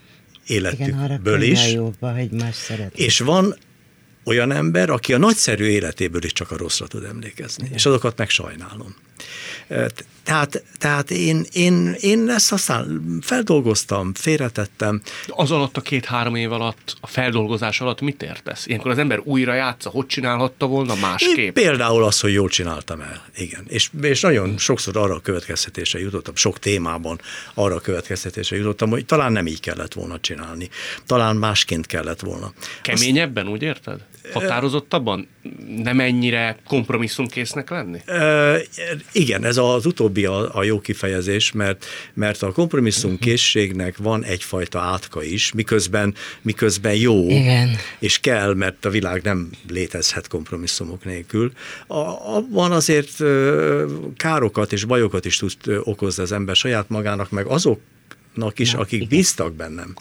[0.48, 1.74] életükből Igen, is.
[1.74, 3.56] Jóba, hogy más és van
[4.26, 7.78] olyan ember, aki a nagyszerű életéből is csak a rosszra tud emlékezni, Igen.
[7.78, 8.96] és azokat meg sajnálom.
[10.26, 15.02] Tehát, tehát én, én, én ezt aztán feldolgoztam, félretettem.
[15.28, 18.68] Az alatt a két-három év alatt, a feldolgozás alatt mit értesz?
[18.68, 21.38] Ilyenkor az ember újra játsza, hogy csinálhatta volna másképp?
[21.38, 23.66] Én például az, hogy jól csináltam el, igen.
[23.68, 27.20] És, és nagyon sokszor arra a következtetésre jutottam, sok témában
[27.54, 30.70] arra a következtetésre jutottam, hogy talán nem így kellett volna csinálni.
[31.06, 32.54] Talán másként kellett volna.
[32.82, 34.00] Keményebben, Azt, úgy érted?
[34.34, 35.28] Határozottabban?
[35.84, 38.00] Nem ennyire kompromisszumkésznek lenni?
[38.06, 38.58] E,
[39.12, 44.80] igen, ez az utóbbi a, a jó kifejezés, mert, mert a kompromisszum készségnek van egyfajta
[44.80, 47.70] átka is, miközben, miközben jó, igen.
[48.00, 51.52] és kell, mert a világ nem létezhet kompromisszumok nélkül.
[51.88, 51.98] A,
[52.36, 53.24] abban azért
[54.18, 55.52] károkat és bajokat is tud
[55.84, 57.80] okozni az ember saját magának, meg azok
[58.56, 59.08] is, Na, akik igen.
[59.08, 59.96] bíztak bennem,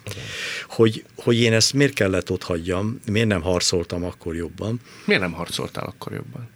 [0.68, 4.80] hogy, hogy én ezt miért kellett ott hagyjam, miért nem harcoltam akkor jobban.
[5.04, 6.48] Miért nem harcoltál akkor jobban?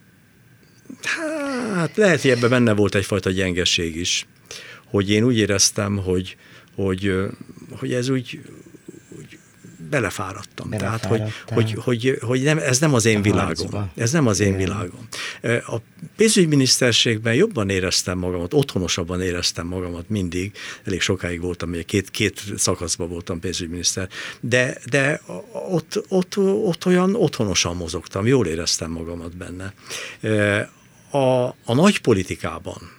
[1.74, 4.26] Hát lehet, hogy ebben benne volt egyfajta gyengeség is,
[4.84, 6.36] hogy én úgy éreztem, hogy,
[6.74, 7.14] hogy,
[7.70, 8.40] hogy ez úgy
[9.88, 10.70] belefáradtam.
[10.70, 13.46] Tehát, hogy, hogy, hogy, hogy nem, ez nem az én a világom.
[13.46, 13.90] Harcba.
[13.96, 14.58] Ez nem az én Igen.
[14.58, 15.08] világom.
[15.42, 15.76] A
[16.16, 20.52] pénzügyminiszterségben jobban éreztem magamat, otthonosabban éreztem magamat mindig.
[20.84, 24.08] Elég sokáig voltam, két, két szakaszban voltam pénzügyminiszter,
[24.40, 25.20] de, de
[25.52, 29.74] ott, ott, ott olyan otthonosan mozogtam, jól éreztem magamat benne
[31.10, 32.97] a, a nagy politikában,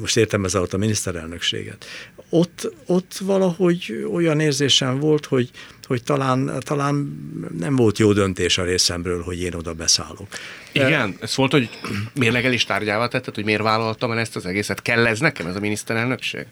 [0.00, 1.84] most értem ez alatt a miniszterelnökséget,
[2.28, 5.50] ott, ott valahogy olyan érzésem volt, hogy,
[5.86, 7.18] hogy talán, talán
[7.58, 10.28] nem volt jó döntés a részemről, hogy én oda beszállok.
[10.72, 11.68] Igen, ez volt, hogy
[12.14, 14.82] mérlegelés tárgyává tetted, hogy miért vállaltam el ezt az egészet?
[14.82, 16.46] Kell ez nekem, ez a miniszterelnökség?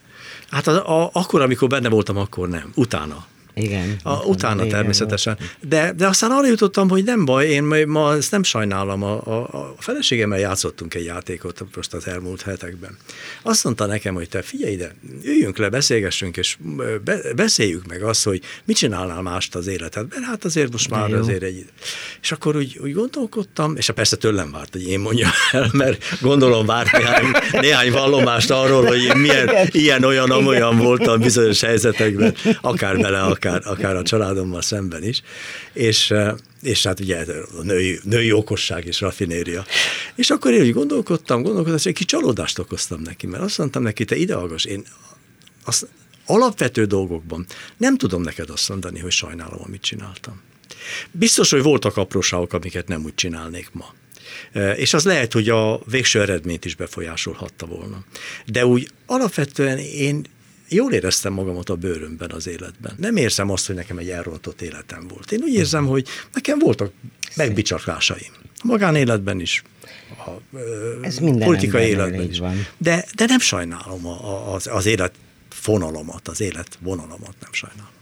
[0.50, 2.72] Hát a, a, akkor, amikor benne voltam, akkor nem.
[2.74, 3.26] Utána.
[3.54, 3.96] Igen.
[4.02, 5.38] A, utána természetesen.
[5.60, 9.02] De, de aztán arra jutottam, hogy nem baj, én ma ezt nem sajnálom.
[9.02, 12.96] A, a, a feleségemmel játszottunk egy játékot most az elmúlt hetekben.
[13.42, 16.56] Azt mondta nekem, hogy te figyelj ide, üljünk le, beszélgessünk, és
[17.04, 20.22] be, beszéljük meg azt, hogy mit csinálnál mást az életedben.
[20.22, 21.64] Hát azért most már azért egy...
[22.22, 26.66] És akkor úgy, úgy gondolkodtam, és persze tőlem várt, hogy én mondjam el, mert gondolom
[26.66, 33.20] várt néhány, néhány vallomást arról, hogy én milyen ilyen-olyan, amolyan voltam bizonyos helyzetekben, akár bele,
[33.20, 35.22] akár akár, akár a családommal szemben is,
[35.72, 36.14] és,
[36.62, 37.24] és hát ugye
[37.58, 39.64] a női, női okosság és rafinéria.
[40.14, 43.82] És akkor én úgy gondolkodtam, gondolkodtam, és egy kis csalódást okoztam neki, mert azt mondtam
[43.82, 44.84] neki, te ide hallgass, én
[45.64, 45.88] azt,
[46.26, 50.40] alapvető dolgokban nem tudom neked azt mondani, hogy sajnálom, amit csináltam.
[51.10, 53.94] Biztos, hogy voltak apróságok, amiket nem úgy csinálnék ma.
[54.76, 58.04] És az lehet, hogy a végső eredményt is befolyásolhatta volna.
[58.46, 60.24] De úgy alapvetően én
[60.68, 62.92] jól éreztem magamat a bőrömben az életben.
[62.96, 65.32] Nem érzem azt, hogy nekem egy elrontott életem volt.
[65.32, 66.92] Én úgy érzem, hogy nekem voltak
[67.36, 68.32] megbicsaklásaim.
[68.56, 69.62] A magánéletben is,
[70.26, 70.30] a
[71.02, 72.38] Ez minden politikai életben is.
[72.38, 72.66] Van.
[72.78, 75.14] De, de nem sajnálom a, a, az, az élet
[75.48, 77.92] fonalomat, az élet vonalamat nem sajnálom.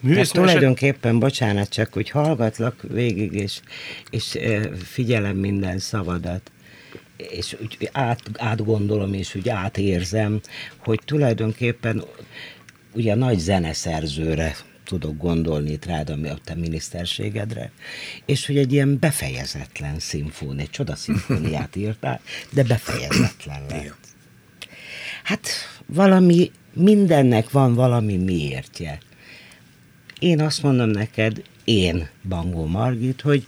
[0.00, 3.60] Mert tulajdonképpen, bocsánat, csak hogy hallgatlak végig, és,
[4.10, 4.38] és
[4.84, 6.50] figyelem minden szavadat
[7.16, 10.40] és úgy át, átgondolom, és úgy átérzem,
[10.76, 12.04] hogy tulajdonképpen
[12.92, 17.70] ugye nagy zeneszerzőre tudok gondolni itt rád, ami a te miniszterségedre,
[18.24, 23.96] és hogy egy ilyen befejezetlen szimfóni, csodaszimfóniát írtál, de befejezetlen lett.
[25.24, 25.48] Hát
[25.86, 28.98] valami, mindennek van valami miértje.
[30.18, 33.46] Én azt mondom neked, én, Bangó Margit, hogy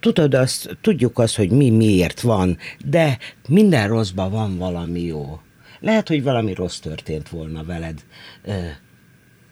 [0.00, 5.40] tudod azt, tudjuk azt, hogy mi miért van, de minden rosszban van valami jó.
[5.80, 8.04] Lehet, hogy valami rossz történt volna veled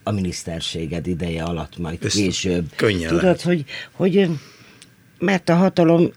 [0.02, 2.72] a miniszterséged ideje alatt, majd Ezt később.
[2.76, 3.42] Könnyen Tudod, lehet.
[3.42, 4.28] hogy, hogy
[5.18, 6.10] mert a hatalom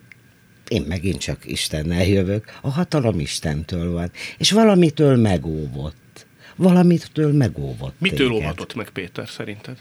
[0.68, 6.26] én megint csak Istennel jövök, a hatalom Istentől van, és valamitől megóvott.
[6.56, 9.78] Valamitől megóvott Mitől óvatott meg Péter szerinted?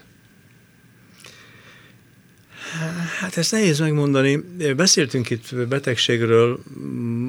[3.19, 4.35] Hát ezt nehéz megmondani.
[4.75, 6.59] Beszéltünk itt betegségről,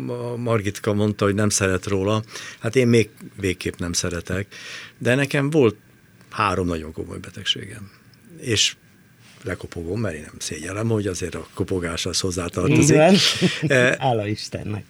[0.08, 2.22] a Margitka mondta, hogy nem szeret róla.
[2.58, 3.08] Hát én még
[3.40, 4.46] végképp nem szeretek,
[4.98, 5.76] de nekem volt
[6.30, 7.90] három nagyon komoly betegségem.
[8.40, 8.76] És
[9.42, 12.88] lekopogom, mert én nem szégyellem, hogy azért a kopogás az hozzátartozik.
[12.94, 13.16] Igen.
[13.66, 14.84] Eh, Hála Istennek.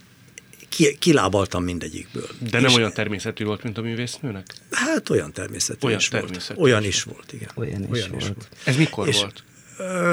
[0.69, 2.29] Ki, kilábaltam mindegyikből.
[2.51, 4.47] De nem És- olyan természetű volt, mint a művésznőnek?
[4.71, 6.25] Hát olyan természetű Olyan is volt.
[6.25, 7.49] természetű Olyan is is volt, igen.
[7.55, 8.49] Olyan is volt.
[8.65, 9.43] Ez mikor És- volt?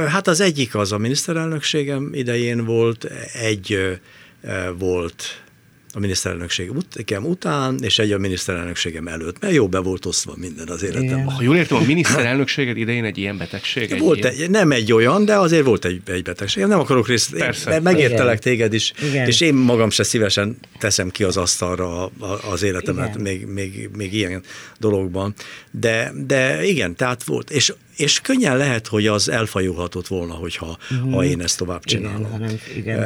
[0.07, 3.77] Hát az egyik az a miniszterelnökségem idején volt, egy
[4.77, 5.43] volt
[5.93, 10.67] a miniszterelnökségem ut- után, és egy a miniszterelnökségem előtt, mert jó be volt osztva minden
[10.67, 11.29] az életemben.
[11.31, 13.91] Ha jól értem, a miniszterelnökséged idején egy ilyen betegség?
[13.91, 14.33] Egy Volt ilyen...
[14.33, 16.63] egy, nem egy olyan, de azért volt egy, egy betegség.
[16.65, 17.69] Nem akarok részt, Persze.
[17.69, 18.39] mert megértelek Igen.
[18.39, 19.27] téged is, Igen.
[19.27, 23.21] és én magam se szívesen teszem ki az asztalra a- a- az életemet Igen.
[23.21, 24.43] még, még, még ilyen
[24.79, 25.33] dologban.
[25.71, 27.49] De, de igen, tehát volt.
[27.51, 30.77] És, és könnyen lehet, hogy az elfajulhatott volna, hogyha
[31.11, 32.19] ha én ezt tovább csinálom.
[32.19, 32.99] Igen, hanem, igen.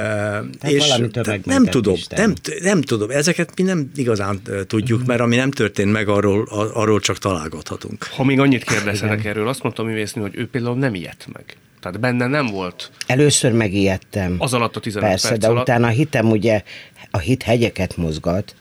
[0.61, 2.19] Tehát tömeg nem tudom, Isten.
[2.19, 6.99] nem, nem tudom, ezeket mi nem igazán tudjuk, mert ami nem történt meg, arról, arról
[6.99, 8.03] csak találgathatunk.
[8.03, 11.57] Ha még annyit kérdezhetek erről, azt mondta művésznő, hogy ő például nem ijedt meg.
[11.81, 14.35] Tehát benne nem volt Először megijedtem.
[14.37, 15.61] az alatt a 15 Persze, perc de alatt.
[15.61, 16.63] utána a hitem ugye,
[17.11, 18.55] a hit hegyeket mozgat,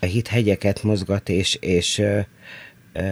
[0.00, 2.18] a hit hegyeket mozgat, és, és ö,
[2.92, 3.10] ö,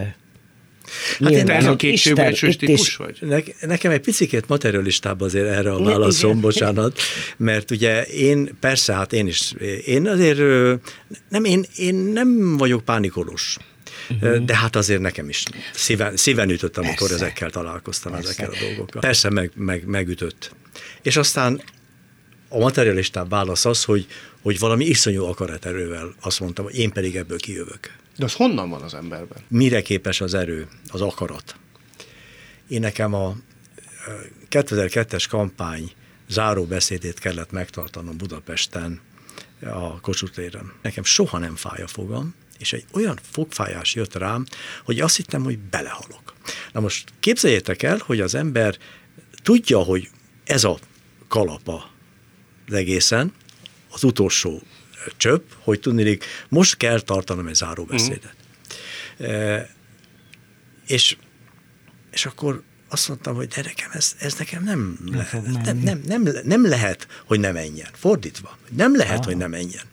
[1.19, 3.17] Hát nyilván, te ez a hogy kétségbeesős itt típus is- vagy?
[3.19, 5.91] Ne, nekem egy picit materialistább azért erre a Igen.
[5.91, 6.99] válaszom, bocsánat,
[7.37, 9.53] mert ugye én, persze, hát én is,
[9.85, 10.37] én azért,
[11.29, 13.57] nem, én, én nem vagyok pánikolós.
[14.09, 14.45] Uh-huh.
[14.45, 17.23] De hát azért nekem is szíven, szíven ütött, amikor Persze.
[17.25, 18.29] ezekkel találkoztam, Persze.
[18.29, 19.01] ezekkel a dolgokkal.
[19.01, 20.51] Persze meg, meg, megütött.
[21.01, 21.61] És aztán
[22.49, 24.07] a materialistább válasz az, hogy,
[24.41, 27.99] hogy valami iszonyú akaraterővel azt mondtam, hogy én pedig ebből kijövök.
[28.17, 29.37] De az honnan van az emberben?
[29.47, 31.55] Mire képes az erő, az akarat?
[32.67, 33.35] Én nekem a
[34.07, 34.11] ö,
[34.49, 35.91] 2002-es kampány
[36.27, 39.01] záró beszédét kellett megtartanom Budapesten
[39.61, 40.73] a Kossuth téren.
[40.81, 44.45] Nekem soha nem fáj a fogam, és egy olyan fogfájás jött rám,
[44.83, 46.33] hogy azt hittem, hogy belehalok.
[46.73, 48.77] Na most képzeljétek el, hogy az ember
[49.43, 50.09] tudja, hogy
[50.43, 50.79] ez a
[51.27, 51.89] kalapa
[52.67, 53.33] egészen,
[53.91, 54.61] az utolsó
[55.17, 58.35] csöpp, hogy tudnék, most kell tartanom egy záróbeszédet.
[59.17, 59.69] E,
[60.87, 61.17] és,
[62.11, 66.01] és akkor azt mondtam, hogy de nekem ez, ez nekem nem, le, fog nem, nem,
[66.05, 67.89] nem, nem lehet, hogy ne menjen.
[67.93, 69.25] Fordítva, nem lehet, ah.
[69.25, 69.83] hogy ne menjen.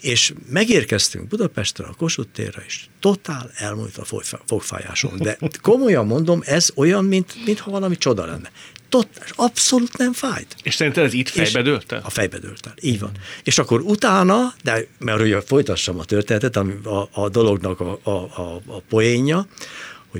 [0.00, 4.04] És megérkeztünk Budapestre, a Kossuth térre, és totál elmúlt a
[4.46, 5.16] fogfájásom.
[5.16, 8.50] De komolyan mondom, ez olyan, mint, mintha valami csoda lenne.
[8.88, 10.56] Totál, abszolút nem fájt.
[10.62, 12.00] És szerinted ez itt fejbe dőlt el?
[12.04, 13.10] A fejbe dőlt el, így van.
[13.42, 18.10] És akkor utána, de mert ugye folytassam a történetet, ami a, a dolognak a, a,
[18.10, 19.46] a, a poénja,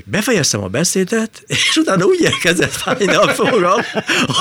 [0.03, 3.81] hogy befejeztem a beszédet, és utána úgy elkezdett fájni a fogam,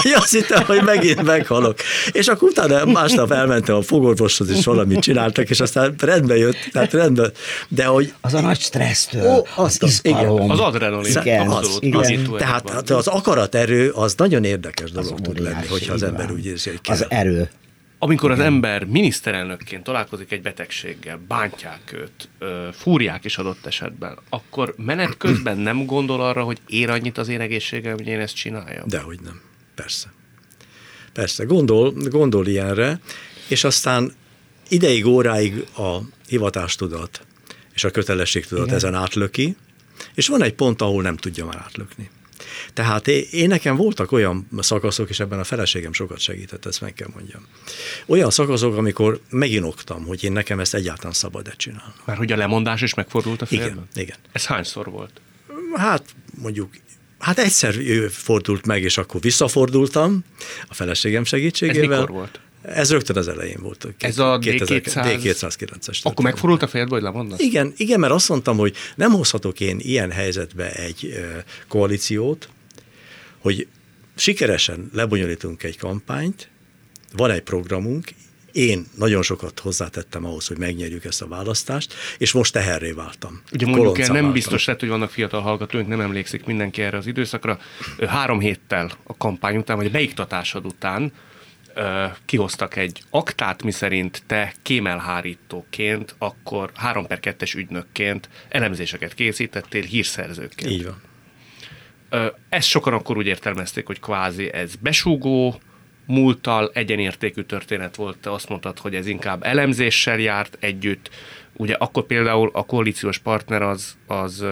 [0.03, 1.79] hogy azt hittem, hogy megint meghalok.
[2.13, 6.93] És akkor utána másnap elmentem a fogorvoshoz, és valamit csináltak, és aztán rendbe jött, tehát
[6.93, 7.33] rendben.
[7.69, 10.51] De hogy Az a nagy stressztől, Ó, az azt a- izgalom.
[10.51, 11.11] Az adrenalin.
[11.21, 11.83] Igen, abszolút.
[11.83, 12.01] igen.
[12.01, 16.31] Az tehát hát az akaraterő az nagyon érdekes dolog Az tud lenni, hogyha az ember
[16.31, 16.95] úgy érzi, hogy kell.
[16.95, 17.51] Az erő.
[18.07, 22.29] Amikor az ember miniszterelnökként találkozik egy betegséggel, bántják őt,
[22.73, 27.41] fúrják is adott esetben, akkor menet közben nem gondol arra, hogy ér annyit az én
[27.41, 28.89] egészségem, hogy én ezt csináljam?
[28.89, 29.41] Dehogy nem.
[29.75, 30.13] Persze.
[31.13, 33.01] Persze, gondol, gondol ilyenre,
[33.49, 34.13] és aztán
[34.69, 37.27] ideig, óráig a hivatástudat
[37.75, 38.77] és a kötelességtudat Igen.
[38.77, 39.57] ezen átlöki,
[40.15, 42.11] és van egy pont, ahol nem tudja már átlökni.
[42.73, 47.09] Tehát én, nekem voltak olyan szakaszok, és ebben a feleségem sokat segített, ezt meg kell
[47.15, 47.47] mondjam.
[48.07, 51.93] Olyan szakaszok, amikor meginoktam, hogy én nekem ezt egyáltalán szabad-e csinálni.
[52.05, 53.89] Mert hogy a lemondás is megfordult a fejedben?
[53.93, 54.17] Igen, igen.
[54.33, 55.21] Ez hányszor volt?
[55.75, 56.03] Hát
[56.35, 56.71] mondjuk,
[57.19, 57.75] hát egyszer
[58.11, 60.25] fordult meg, és akkor visszafordultam
[60.69, 61.99] a feleségem segítségével.
[61.99, 62.41] mikor volt?
[62.67, 63.87] Ez rögtön az elején volt.
[63.99, 66.03] Ez a 2000 D200 D209-es.
[66.03, 67.41] Akkor megfordult a fejedbe, hogy lemondasz?
[67.41, 71.25] Igen, igen, mert azt mondtam, hogy nem hozhatok én ilyen helyzetbe egy
[71.69, 72.49] koalíciót,
[73.39, 73.67] hogy
[74.15, 76.49] sikeresen lebonyolítunk egy kampányt,
[77.13, 78.05] van egy programunk,
[78.53, 83.43] én nagyon sokat hozzátettem ahhoz, hogy megnyerjük ezt a választást, és most teherré váltam.
[83.53, 84.33] Ugye mondjuk el, nem váltam.
[84.33, 87.59] biztos lett, hogy vannak fiatal hallgatóink, nem emlékszik mindenki erre az időszakra.
[88.07, 91.13] Három héttel a kampány után, vagy a beiktatásod után
[92.25, 100.71] kihoztak egy aktát, miszerint te kémelhárítóként, akkor 3 per 2-es ügynökként elemzéseket készítettél hírszerzőként.
[100.71, 101.01] Így van.
[102.49, 105.61] Ezt sokan akkor úgy értelmezték, hogy kvázi ez besúgó,
[106.07, 108.19] múlttal egyenértékű történet volt.
[108.19, 111.11] Te azt mondtad, hogy ez inkább elemzéssel járt együtt.
[111.53, 114.45] Ugye akkor például a koalíciós partner az, az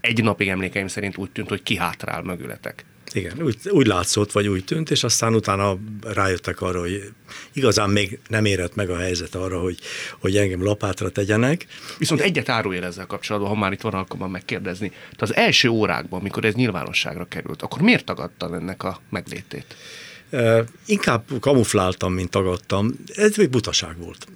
[0.00, 2.84] egy napig emlékeim szerint úgy tűnt, hogy kihátrál mögületek.
[3.14, 7.12] Igen, úgy, úgy látszott, vagy úgy tűnt, és aztán utána rájöttek arra, hogy
[7.52, 9.78] igazán még nem érett meg a helyzet arra, hogy,
[10.18, 11.66] hogy engem lapátra tegyenek.
[11.98, 14.88] Viszont egyet árulj ezzel kapcsolatban, ha már itt van alkalommal megkérdezni.
[14.88, 19.76] Te az első órákban, amikor ez nyilvánosságra került, akkor miért tagadtad ennek a meglétét?
[20.86, 22.94] Inkább kamufláltam, mint tagadtam.
[23.14, 24.26] Ez egy butaság volt.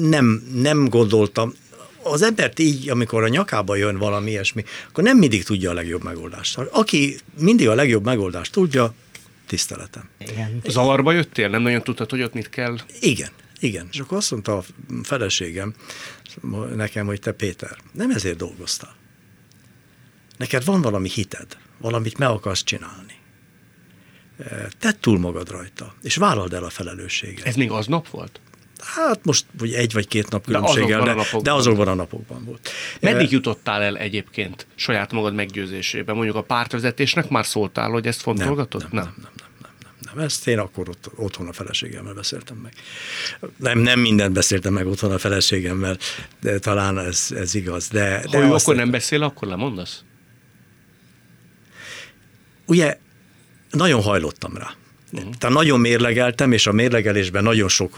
[0.00, 1.54] Nem, nem gondoltam,
[2.02, 6.02] az embert így, amikor a nyakába jön valami ilyesmi, akkor nem mindig tudja a legjobb
[6.02, 6.58] megoldást.
[6.58, 8.94] Aki mindig a legjobb megoldást tudja,
[9.46, 10.08] tiszteletem.
[10.18, 10.60] Igen.
[10.64, 11.48] Zavarba jöttél?
[11.48, 12.78] Nem nagyon tudtad, hogy ott mit kell?
[13.00, 13.30] Igen,
[13.60, 13.88] igen.
[13.92, 14.64] És akkor azt mondta a
[15.02, 15.74] feleségem
[16.74, 18.96] nekem, hogy te Péter, nem ezért dolgoztál.
[20.36, 23.16] Neked van valami hited, valamit meg akarsz csinálni.
[24.78, 27.46] Tedd túl magad rajta, és vállald el a felelősséget.
[27.46, 28.40] Ez még aznap volt?
[28.80, 32.44] Hát most vagy egy vagy két nap különbséggel, de, azokban, de, de azokban a napokban
[32.44, 32.70] volt.
[33.00, 36.14] Meddig jutottál el egyébként saját magad meggyőzésében?
[36.14, 38.80] Mondjuk a pártvezetésnek már szóltál, hogy ezt fontolgatod?
[38.80, 39.30] Nem, nem, nem.
[39.62, 40.24] nem, nem, nem.
[40.24, 42.72] Ezt én akkor ott, otthon a feleségemmel beszéltem meg.
[43.56, 45.98] Nem, nem mindent beszéltem meg otthon a feleségemmel,
[46.40, 47.88] de talán ez, ez igaz.
[47.88, 50.02] De, ha de ő akkor nem beszél, akkor lemondasz?
[52.66, 52.98] Ugye
[53.70, 54.70] nagyon hajlottam rá.
[55.12, 55.34] Uh-huh.
[55.38, 57.94] Tehát nagyon mérlegeltem, és a mérlegelésben nagyon sok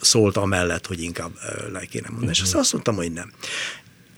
[0.00, 1.30] szólt amellett, hogy inkább
[1.72, 2.30] le kéne mondani.
[2.30, 2.30] Uh-huh.
[2.30, 3.32] És azt, azt mondtam, hogy nem.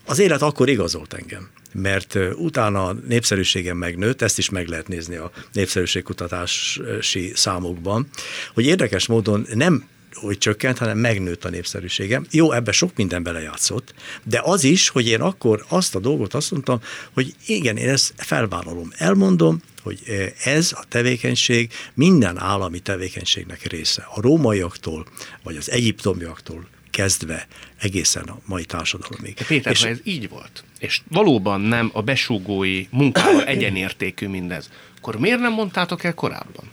[0.05, 5.15] Az élet akkor igazolt engem, mert utána a népszerűségem megnőtt, ezt is meg lehet nézni
[5.15, 8.07] a népszerűségkutatási számokban,
[8.53, 12.25] hogy érdekes módon nem hogy csökkent, hanem megnőtt a népszerűségem.
[12.31, 16.51] Jó, ebbe sok minden belejátszott, de az is, hogy én akkor azt a dolgot azt
[16.51, 16.79] mondtam,
[17.13, 19.99] hogy igen, én ezt felvállalom, elmondom, hogy
[20.43, 24.07] ez a tevékenység minden állami tevékenységnek része.
[24.15, 25.07] A rómaiaktól,
[25.43, 27.47] vagy az egyiptomiaktól kezdve
[27.79, 29.33] egészen a mai társadalomig.
[29.33, 34.69] De Péter, és ha ez így volt, és valóban nem a besúgói munkával egyenértékű mindez,
[34.97, 36.71] akkor miért nem mondtátok el korábban?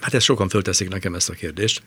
[0.00, 1.82] Hát ezt sokan fölteszik nekem ezt a kérdést.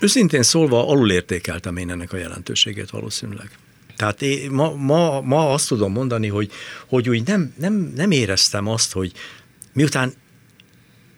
[0.00, 3.50] Őszintén szólva alulértékeltem én ennek a jelentőségét valószínűleg.
[3.96, 6.50] Tehát én ma, ma, ma azt tudom mondani, hogy,
[6.86, 9.12] hogy úgy nem, nem, nem éreztem azt, hogy
[9.72, 10.12] miután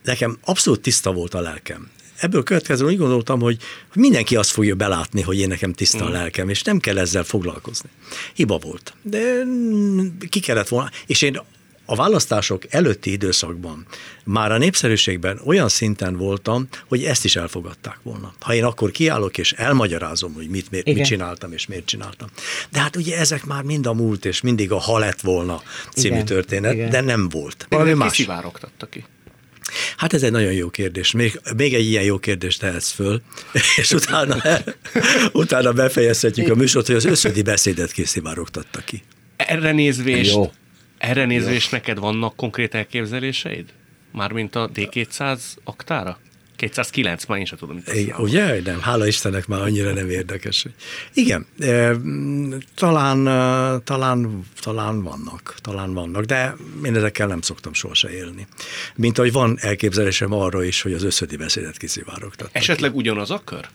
[0.03, 1.91] nekem abszolút tiszta volt a lelkem.
[2.17, 3.59] Ebből következően úgy gondoltam, hogy,
[3.95, 6.13] mindenki azt fogja belátni, hogy én nekem tiszta a mm.
[6.13, 7.89] lelkem, és nem kell ezzel foglalkozni.
[8.35, 8.95] Hiba volt.
[9.03, 9.43] De
[10.29, 10.91] ki kellett volna.
[11.07, 11.41] És én
[11.91, 13.87] a választások előtti időszakban
[14.25, 18.33] már a népszerűségben olyan szinten voltam, hogy ezt is elfogadták volna.
[18.41, 22.29] Ha én akkor kiállok és elmagyarázom, hogy mit, miért, mit csináltam és miért csináltam.
[22.71, 25.63] De hát ugye ezek már mind a múlt, és mindig a ha lett volna
[25.95, 26.27] című Igen.
[26.27, 26.91] történet, Igen.
[26.91, 27.67] de nem volt.
[27.69, 28.11] Valami más.
[28.11, 29.05] Kiszivárogtatta ki?
[29.97, 31.13] Hát ez egy nagyon jó kérdés.
[31.13, 33.23] Még, még egy ilyen jó kérdést tehetsz föl,
[33.81, 34.37] és utána,
[35.33, 39.03] utána befejezhetjük a műsort, hogy az összödi beszédet kiszivárogtatta ki.
[39.37, 40.51] Erre nézvést jó.
[40.99, 43.73] Erre nézve is neked vannak konkrét elképzeléseid?
[44.13, 46.19] Mármint a D200 aktára?
[46.59, 48.61] 209, már én sem tudom, mit Igen, Ugye?
[48.63, 50.67] Nem, hála Istennek már annyira nem érdekes.
[51.15, 51.93] Igen, e,
[52.75, 58.47] talán, e, talán, talán vannak, talán vannak, de én ezekkel nem szoktam sohasem élni.
[58.95, 62.55] Mint ahogy van elképzelésem arra is, hogy az összödi beszédet kiszivárogtattak.
[62.55, 62.97] Esetleg ki.
[62.97, 63.69] ugyanaz a kör?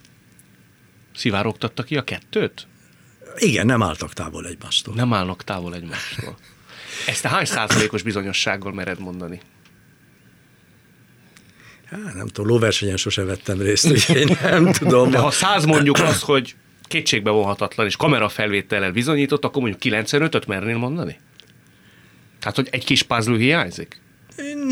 [1.16, 2.68] Szivárogtatta ki a kettőt?
[3.38, 4.96] Igen, nem álltak távol egymástól.
[4.96, 6.38] Nem állnak távol egymástól.
[7.08, 9.40] Ezt a hány százalékos bizonyossággal mered mondani?
[11.86, 15.10] Hát, nem tudom, lóversenyen sose vettem részt, úgyhogy én nem tudom.
[15.10, 20.78] De ha száz mondjuk az, hogy kétségbe vonhatatlan, és kamerafelvétellel bizonyított, akkor mondjuk 95-öt mernél
[20.78, 21.20] mondani?
[22.40, 24.02] Tehát, hogy egy kis puzzle hiányzik?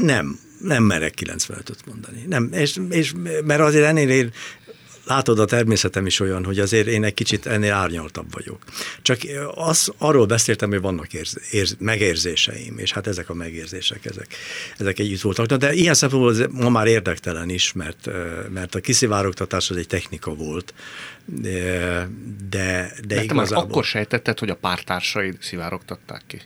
[0.01, 2.24] Nem, nem merek 95-öt mondani.
[2.28, 3.13] Nem, és, és
[3.45, 4.30] mert azért ennél
[5.06, 8.64] látod, a természetem is olyan, hogy azért én egy kicsit ennél árnyaltabb vagyok.
[9.02, 9.20] Csak
[9.56, 14.28] az, arról beszéltem, hogy vannak érz, érz, megérzéseim, és hát ezek a megérzések, ezek,
[14.78, 15.45] ezek együtt voltak.
[15.45, 18.10] De ilyen szempontból ma már érdektelen is, mert,
[18.54, 20.74] mert a kiszivárogtatás az egy technika volt,
[21.26, 22.10] de,
[22.49, 23.64] de, de igazából...
[23.64, 26.41] akkor sejtetted, hogy a pártársaid szivárogtatták ki?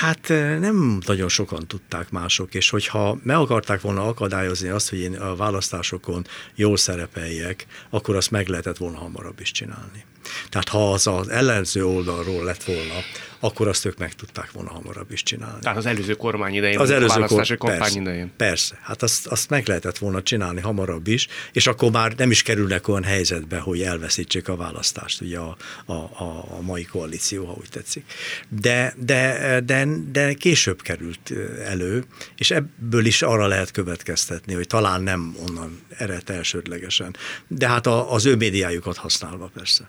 [0.00, 0.28] Hát
[0.60, 5.36] nem nagyon sokan tudták mások, és hogyha meg akarták volna akadályozni azt, hogy én a
[5.36, 10.04] választásokon jól szerepeljek, akkor azt meg lehetett volna hamarabb is csinálni.
[10.48, 12.94] Tehát ha az az ellenző oldalról lett volna,
[13.40, 15.60] akkor azt ők meg tudták volna hamarabb is csinálni.
[15.60, 18.32] Tehát az előző kormány idején, az előző választási kor, kampány persze, idején.
[18.36, 22.42] Persze, hát azt, azt meg lehetett volna csinálni hamarabb is, és akkor már nem is
[22.42, 27.54] kerülnek olyan helyzetbe, hogy elveszítsék a választást, ugye a, a, a, a mai koalíció, ha
[27.58, 28.04] úgy tetszik.
[28.48, 31.32] De, de, de de, de később került
[31.64, 32.04] elő,
[32.36, 37.16] és ebből is arra lehet következtetni, hogy talán nem onnan eredt elsődlegesen,
[37.46, 39.88] de hát a, az ő médiájukat használva persze.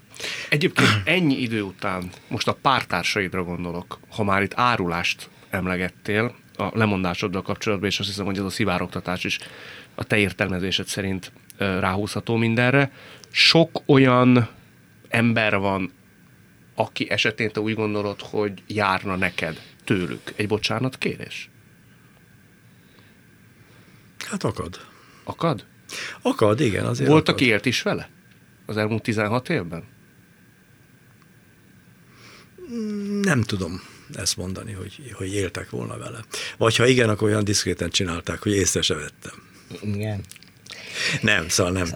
[0.50, 7.42] Egyébként ennyi idő után, most a pártársaidra gondolok, ha már itt árulást emlegettél a lemondásoddal
[7.42, 9.40] kapcsolatban, és azt hiszem, hogy ez a szivároktatás is
[9.96, 12.92] a te értelmezésed szerint ráhúzható mindenre.
[13.32, 14.50] Sok olyan
[15.10, 15.92] ember van,
[16.76, 21.50] aki esetén te úgy gondolod, hogy járna neked tőlük egy bocsánat kérés?
[24.26, 24.80] Hát akad.
[25.24, 25.66] Akad?
[26.22, 26.86] Akad, igen.
[26.86, 27.42] Azért Volt, akad.
[27.42, 28.10] élt is vele?
[28.66, 29.84] Az elmúlt 16 évben?
[33.22, 33.82] Nem tudom
[34.14, 36.26] ezt mondani, hogy, hogy éltek volna vele.
[36.58, 39.44] Vagy ha igen, akkor olyan diszkréten csinálták, hogy észre se vettem.
[39.82, 40.24] Igen.
[41.22, 41.88] Nem, szóval nem.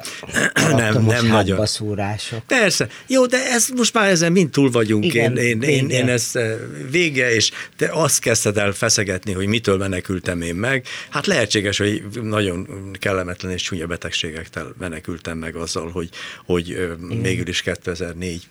[0.76, 1.66] nem, nem nagyon.
[1.66, 2.44] szúrások.
[2.48, 2.88] Persze.
[3.08, 5.06] Jó, de ez most már ezen mind túl vagyunk.
[5.06, 6.56] Igen, én, én, én, én ezt eh,
[6.92, 10.86] vége, és te azt kezdted el feszegetni, hogy mitől menekültem én meg.
[11.10, 12.68] Hát lehetséges, hogy nagyon
[13.00, 16.10] kellemetlen és csúnya betegségektől menekültem meg azzal, hogy,
[16.46, 16.88] hogy
[17.22, 18.48] végül is 2004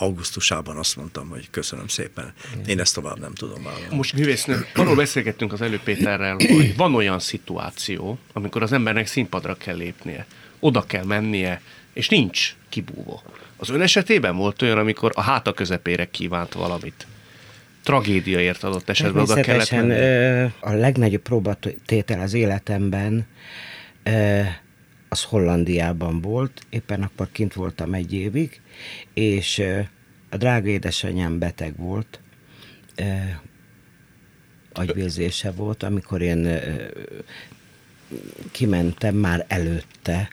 [0.00, 2.32] augusztusában azt mondtam, hogy köszönöm szépen.
[2.66, 3.96] Én ezt tovább nem tudom vállalni.
[3.96, 9.54] Most művésznő, arról beszélgettünk az előbb Péterrel, hogy van olyan szituáció, amikor az embernek színpadra
[9.54, 10.26] kell lépnie,
[10.58, 11.60] oda kell mennie,
[11.92, 13.22] és nincs kibúvó.
[13.56, 17.06] Az ön esetében volt olyan, amikor a háta közepére kívánt valamit?
[17.82, 20.52] Tragédiaért adott esetben oda kellett mennie?
[20.60, 23.26] A legnagyobb próbatétel az életemben
[25.12, 28.60] az Hollandiában volt, éppen akkor kint voltam egy évig,
[29.14, 29.62] és
[30.30, 32.20] a drága édesanyám beteg volt,
[34.72, 36.60] agyvérzése volt, amikor én
[38.50, 40.30] kimentem már előtte,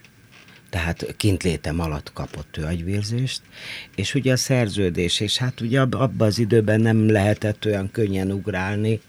[0.70, 3.42] tehát kintlétem alatt kapott ő agyvérzést,
[3.96, 9.02] és ugye a szerződés, és hát ugye abban az időben nem lehetett olyan könnyen ugrálni.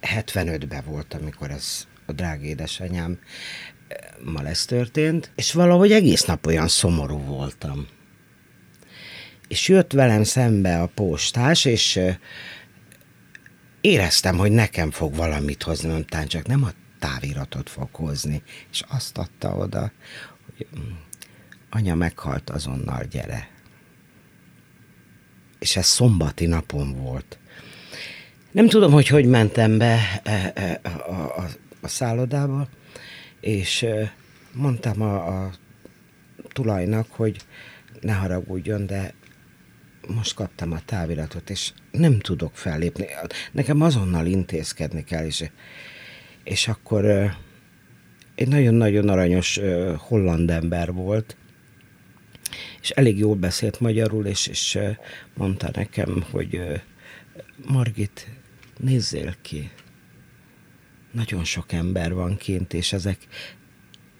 [0.00, 3.18] 75-ben volt, amikor ez a drága édesanyám
[4.24, 7.86] ma ez történt, és valahogy egész nap olyan szomorú voltam.
[9.48, 12.00] És jött velem szembe a postás, és
[13.80, 18.42] éreztem, hogy nekem fog valamit hozni, mondtam, csak nem a táviratot fog hozni.
[18.70, 19.92] És azt adta oda,
[20.44, 20.92] hogy mm,
[21.70, 23.48] anya meghalt azonnal, gyere.
[25.58, 27.38] És ez szombati napon volt.
[28.50, 31.48] Nem tudom, hogy hogy mentem be e, e, a,
[31.82, 32.68] a szállodába,
[33.40, 33.86] és
[34.52, 35.50] mondtam a, a
[36.52, 37.36] tulajnak, hogy
[38.00, 39.14] ne haragudjon, de
[40.08, 43.06] most kaptam a táviratot, és nem tudok fellépni.
[43.52, 45.50] Nekem azonnal intézkedni kell, és,
[46.44, 47.04] és akkor
[48.34, 49.60] egy nagyon-nagyon aranyos
[49.96, 51.36] holland ember volt,
[52.80, 54.78] és elég jól beszélt magyarul, és, és
[55.34, 56.82] mondta nekem, hogy
[57.66, 58.28] Margit,
[58.78, 59.70] nézzél ki,
[61.12, 63.18] nagyon sok ember van kint, és ezek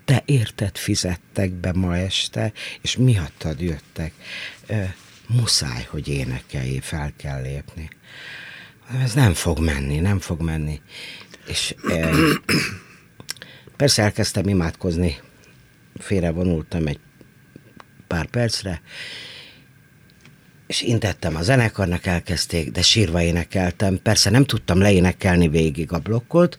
[0.05, 4.13] te érted fizettek be ma este, és miattad jöttek.
[4.67, 4.95] E,
[5.29, 7.89] muszáj, hogy énekelj, fel kell lépni.
[9.03, 10.81] Ez nem fog menni, nem fog menni.
[11.47, 12.11] És e,
[13.77, 15.21] persze elkezdtem imádkozni,
[15.99, 17.01] félrevonultam egy
[18.07, 18.83] pár percre,
[20.67, 23.99] és intettem a zenekarnak, elkezdték, de sírva énekeltem.
[24.03, 26.59] Persze nem tudtam leénekelni végig a blokkot,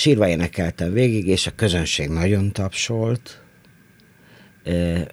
[0.00, 3.40] Sírva énekeltem végig, és a közönség nagyon tapsolt.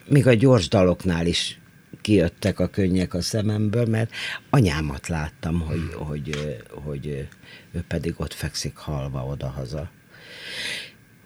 [0.09, 1.59] Míg a gyors daloknál is
[2.01, 4.11] kijöttek a könnyek a szememből, mert
[4.49, 7.27] anyámat láttam, hogy, hogy, hogy
[7.73, 9.89] ő pedig ott fekszik halva odahaza.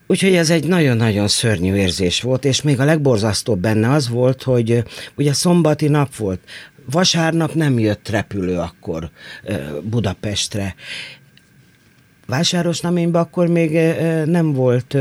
[0.08, 4.84] Úgyhogy ez egy nagyon-nagyon szörnyű érzés volt, és még a legborzasztóbb benne az volt, hogy
[5.16, 6.40] ugye szombati nap volt,
[6.86, 9.12] vasárnap nem jött repülő akkor
[9.84, 10.76] Budapestre,
[12.32, 13.72] Vásárosnaményben akkor még
[14.26, 14.98] nem volt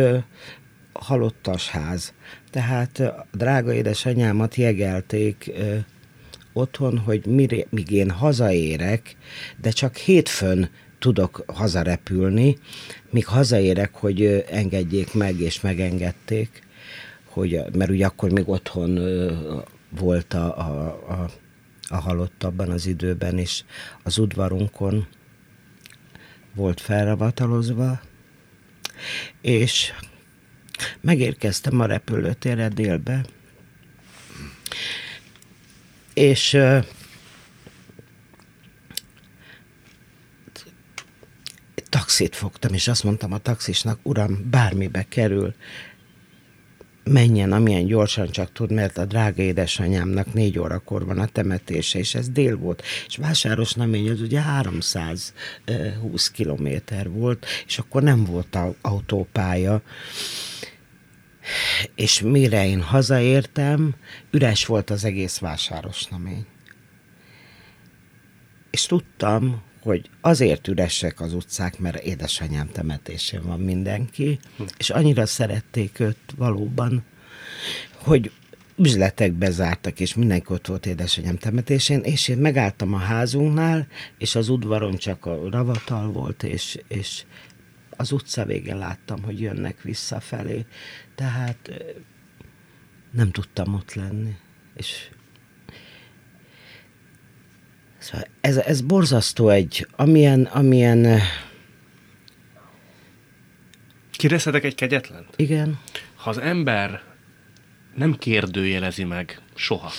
[0.92, 2.12] halottas ház.
[2.50, 5.52] Tehát a drága édesanyámat jegelték
[6.52, 7.26] otthon, hogy
[7.70, 9.16] míg én hazaérek,
[9.60, 12.58] de csak hétfőn tudok hazarepülni,
[13.10, 16.62] míg hazaérek, hogy engedjék meg, és megengedték,
[17.24, 19.00] hogy, mert ugye akkor még otthon
[19.98, 21.30] volt a, a, a,
[21.88, 23.62] a halott abban az időben, és
[24.02, 25.06] az udvarunkon
[26.54, 28.00] volt felravatalozva,
[29.40, 29.92] és
[31.00, 33.24] megérkeztem a repülőtérre délbe,
[36.14, 36.84] és uh,
[41.88, 45.54] taxit fogtam, és azt mondtam a taxisnak, uram, bármibe kerül,
[47.04, 52.14] menjen, amilyen gyorsan csak tud, mert a drága édesanyámnak négy órakor van a temetése, és
[52.14, 52.82] ez dél volt.
[53.06, 59.82] És Vásáros Namény az ugye 320 kilométer volt, és akkor nem volt autópálya.
[61.94, 63.94] És mire én hazaértem,
[64.30, 66.46] üres volt az egész Vásáros Namény.
[68.70, 74.38] És tudtam, hogy azért üresek az utcák, mert édesanyám temetésén van mindenki,
[74.78, 77.04] és annyira szerették őt valóban,
[77.94, 78.30] hogy
[78.76, 83.86] üzletek bezártak, és mindenki ott volt édesanyám temetésén, és én megálltam a házunknál,
[84.18, 87.24] és az udvaron csak a ravatal volt, és, és
[87.90, 90.66] az utca végén láttam, hogy jönnek visszafelé.
[91.14, 91.70] Tehát
[93.10, 94.36] nem tudtam ott lenni.
[94.74, 95.10] És
[98.00, 101.20] Szóval ez, ez borzasztó egy, amilyen, amilyen...
[104.10, 105.28] Kérdezhetek egy kegyetlent?
[105.36, 105.78] Igen.
[106.16, 107.02] Ha az ember
[107.94, 109.90] nem kérdőjelezi meg soha,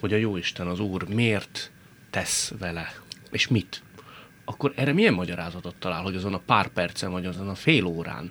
[0.00, 1.70] hogy a Jóisten, az Úr miért
[2.10, 2.94] tesz vele,
[3.30, 3.82] és mit,
[4.44, 8.30] akkor erre milyen magyarázatot talál, hogy azon a pár percen, vagy azon a fél órán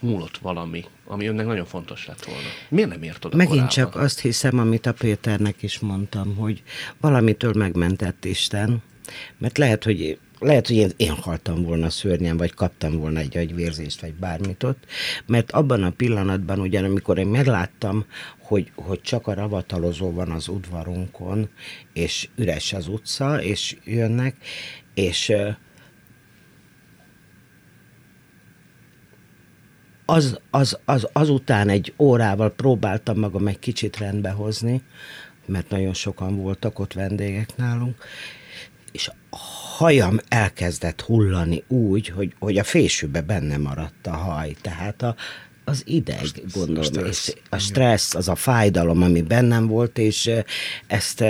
[0.00, 2.48] múlott valami, ami önnek nagyon fontos lett volna.
[2.68, 3.74] Miért nem ért oda Megint korábban?
[3.74, 6.62] csak azt hiszem, amit a Péternek is mondtam, hogy
[7.00, 8.82] valamitől megmentett Isten,
[9.38, 14.00] mert lehet, hogy lehet, hogy én, én haltam volna szörnyen, vagy kaptam volna egy agyvérzést,
[14.00, 14.84] vagy bármit ott,
[15.26, 18.04] mert abban a pillanatban, ugyan amikor én megláttam,
[18.38, 21.48] hogy, hogy csak a ravatalozó van az udvarunkon,
[21.92, 24.36] és üres az utca, és jönnek,
[24.94, 25.32] és
[30.06, 34.82] az, az, az, azután egy órával próbáltam magam egy kicsit rendbe hozni,
[35.46, 37.96] mert nagyon sokan voltak ott vendégek nálunk,
[38.92, 39.36] és a
[39.76, 44.54] hajam elkezdett hullani úgy, hogy, hogy a fésűbe benne maradt a haj.
[44.60, 45.14] Tehát a,
[45.64, 47.28] az ideg, gondolom, stressz.
[47.28, 50.30] és a stressz, az a fájdalom, ami bennem volt, és
[50.86, 51.24] ezt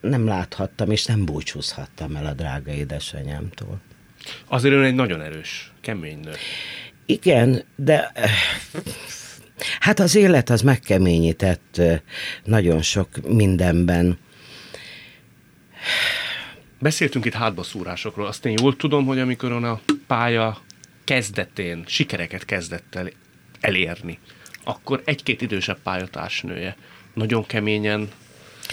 [0.00, 3.80] nem láthattam, és nem búcsúzhattam el a drága édesanyámtól.
[4.48, 6.32] Azért ön egy nagyon erős, kemény nő.
[7.06, 8.12] Igen, de
[9.80, 11.80] hát az élet az megkeményített
[12.44, 14.18] nagyon sok mindenben.
[16.78, 18.26] Beszéltünk itt hátbaszúrásokról.
[18.26, 20.58] Azt én jól tudom, hogy amikor ön a pálya
[21.04, 23.10] kezdetén sikereket kezdett el
[23.60, 24.18] elérni,
[24.64, 26.76] akkor egy-két idősebb pályatársnője
[27.14, 28.08] nagyon keményen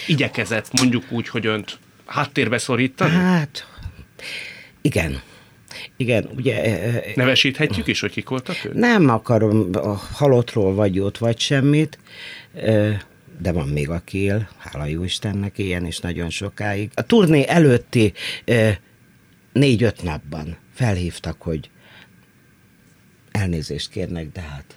[0.07, 3.11] igyekezett, mondjuk úgy, hogy önt háttérbe szorítani?
[3.11, 3.67] Hát,
[4.81, 5.21] igen.
[5.97, 6.81] Igen, ugye...
[7.15, 8.73] Nevesíthetjük is, hogy kik voltak ők?
[8.73, 11.99] Nem akarom a halottról vagy jót, vagy semmit,
[13.39, 16.91] de van még aki él, hála jó Istennek, ilyen is nagyon sokáig.
[16.93, 18.13] A turné előtti
[19.53, 21.69] négy-öt napban felhívtak, hogy
[23.31, 24.75] elnézést kérnek, de hát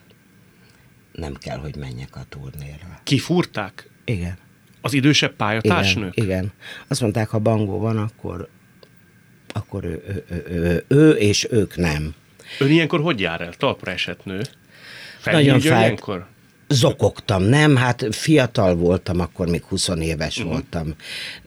[1.13, 3.01] nem kell, hogy menjek a turnéra.
[3.03, 3.91] Kifúrták?
[4.05, 4.39] Igen.
[4.81, 6.17] Az idősebb pályatársnők?
[6.17, 6.53] Igen, igen.
[6.89, 8.49] Azt mondták, ha Bangó van, akkor
[9.57, 12.15] akkor ő, ő, ő, ő, ő és ők nem.
[12.59, 13.53] Ön ilyenkor hogy jár el?
[13.53, 14.41] Talpra esett nő?
[15.25, 15.83] Nagyon fájt.
[15.83, 16.27] Ilyenkor?
[16.69, 17.77] Zokogtam, nem?
[17.77, 20.53] Hát fiatal voltam, akkor még 20 éves uh-huh.
[20.53, 20.95] voltam.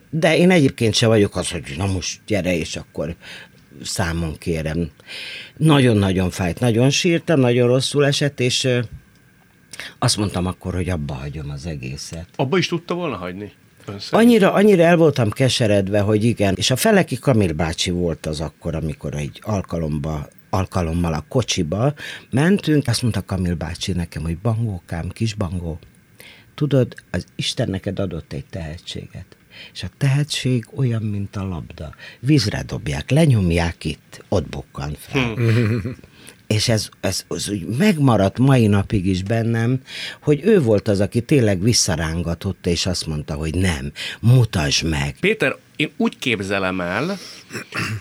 [0.10, 3.16] De én egyébként se vagyok az, hogy na most gyere, és akkor
[3.84, 4.90] számon kérem.
[5.58, 8.68] Nagyon-nagyon fájt, nagyon sírtam, nagyon rosszul esett, és
[10.00, 12.28] azt mondtam akkor, hogy abba hagyom az egészet.
[12.36, 13.52] Abba is tudta volna hagyni?
[14.10, 16.54] Annyira, annyira el voltam keseredve, hogy igen.
[16.58, 21.94] És a Feleki Kamil bácsi volt az akkor, amikor egy alkalomba alkalommal a kocsiba
[22.30, 25.80] mentünk, azt mondta Kamil bácsi nekem, hogy bangókám, kis bangó,
[26.56, 29.26] tudod, az Isten neked adott egy tehetséget.
[29.74, 31.96] És a tehetség olyan, mint a labda.
[32.20, 35.36] Vízre dobják, lenyomják itt, ott bukkan fel.
[36.48, 39.82] És ez, ez az úgy megmaradt mai napig is bennem,
[40.22, 45.16] hogy ő volt az, aki tényleg visszarángatott, és azt mondta, hogy nem, mutasd meg.
[45.20, 47.18] Péter, én úgy képzelem el,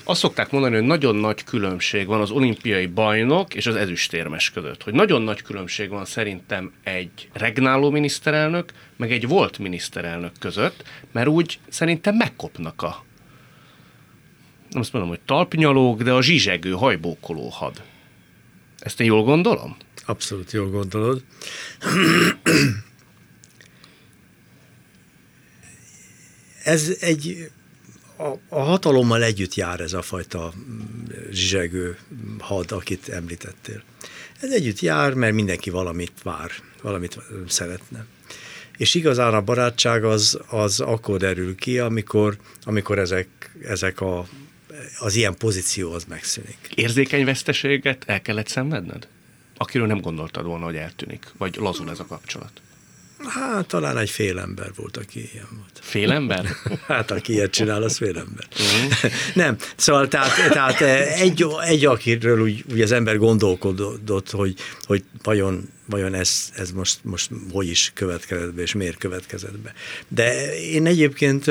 [0.05, 4.83] azt szokták mondani, hogy nagyon nagy különbség van az olimpiai bajnok és az ezüstérmes között.
[4.83, 11.29] Hogy nagyon nagy különbség van szerintem egy regnáló miniszterelnök, meg egy volt miniszterelnök között, mert
[11.29, 13.05] úgy szerintem megkopnak a
[14.71, 17.83] nem azt mondom, hogy talpnyalók, de a zsizsegő, hajbókoló had.
[18.87, 19.77] Ezt én jól gondolom?
[20.05, 21.23] Abszolút jól gondolod.
[26.65, 27.51] Ez egy
[28.17, 30.53] a, a hatalommal együtt jár ez a fajta
[31.31, 31.99] zsizsegő
[32.39, 33.83] had, akit említettél.
[34.41, 36.51] Ez együtt jár, mert mindenki valamit vár,
[36.83, 37.19] valamit
[37.49, 38.07] szeretne.
[38.77, 43.29] És igazán a barátság az, az akkor derül ki, amikor, amikor ezek,
[43.63, 44.27] ezek a
[44.99, 46.59] az ilyen pozíció az megszűnik.
[46.75, 49.07] Érzékeny veszteséget el kellett szenvedned?
[49.57, 52.61] akiről nem gondoltad volna, hogy eltűnik, vagy lazul ez a kapcsolat?
[53.25, 55.79] Hát talán egy fél ember volt, aki ilyen volt.
[55.81, 56.47] Fél ember?
[56.87, 58.47] Hát aki ilyet csinál, az fél ember.
[58.51, 59.13] Uh-huh.
[59.45, 60.81] Nem, szóval tehát, tehát
[61.21, 66.99] egy, egy akiről úgy, úgy az ember gondolkodott, hogy, hogy vajon, vajon ez, ez most,
[67.03, 69.73] most hogy is következett be, és miért következett be.
[70.09, 71.47] De én egyébként,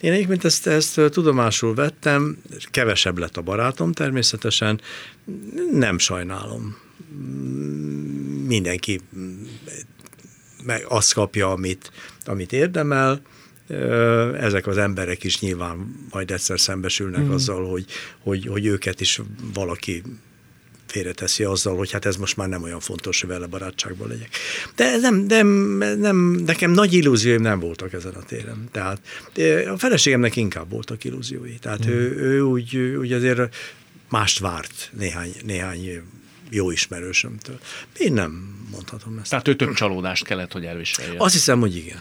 [0.00, 2.38] én egyébként ezt, ezt tudomásul vettem,
[2.70, 4.80] kevesebb lett a barátom természetesen,
[5.72, 6.76] nem sajnálom.
[8.46, 9.00] Mindenki
[10.64, 11.90] meg azt kapja, amit,
[12.24, 13.22] amit érdemel,
[14.40, 17.30] ezek az emberek is nyilván majd egyszer szembesülnek mm.
[17.30, 17.84] azzal, hogy,
[18.22, 19.20] hogy, hogy őket is
[19.54, 20.02] valaki
[20.86, 24.28] félreteszi azzal, hogy hát ez most már nem olyan fontos, hogy vele barátságban legyek.
[24.76, 25.48] De ez nem, nem,
[25.98, 28.68] nem, nekem nagy illúzióim nem voltak ezen a téren.
[28.72, 29.00] Tehát
[29.68, 31.58] a feleségemnek inkább voltak illúziói.
[31.58, 31.90] Tehát mm.
[31.90, 33.54] ő, ő úgy, úgy azért
[34.08, 36.02] mást várt néhány, néhány
[36.54, 37.58] jó ismerősömtől.
[37.98, 39.30] Én nem mondhatom ezt.
[39.30, 41.14] Tehát ő több csalódást kellett, hogy elviselje.
[41.16, 42.00] Azt hiszem, hogy igen.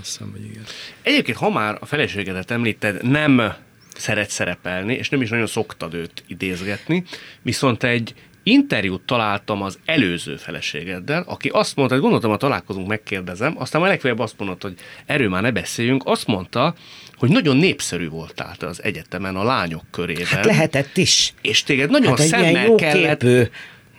[0.00, 0.62] Azt hiszem, hogy igen.
[1.02, 3.52] Egyébként, ha már a feleségedet említed, nem
[3.96, 7.04] szeret szerepelni, és nem is nagyon szoktad őt idézgetni,
[7.42, 13.54] viszont egy interjút találtam az előző feleségeddel, aki azt mondta, hogy gondoltam, ha találkozunk, megkérdezem,
[13.58, 16.74] aztán már legfeljebb azt mondta, hogy erről már ne beszéljünk, azt mondta,
[17.14, 20.26] hogy nagyon népszerű voltál te az egyetemen a lányok körében.
[20.26, 21.34] Hát lehetett is.
[21.40, 23.18] És téged nagyon hát szemmel kellett...
[23.20, 23.42] Képű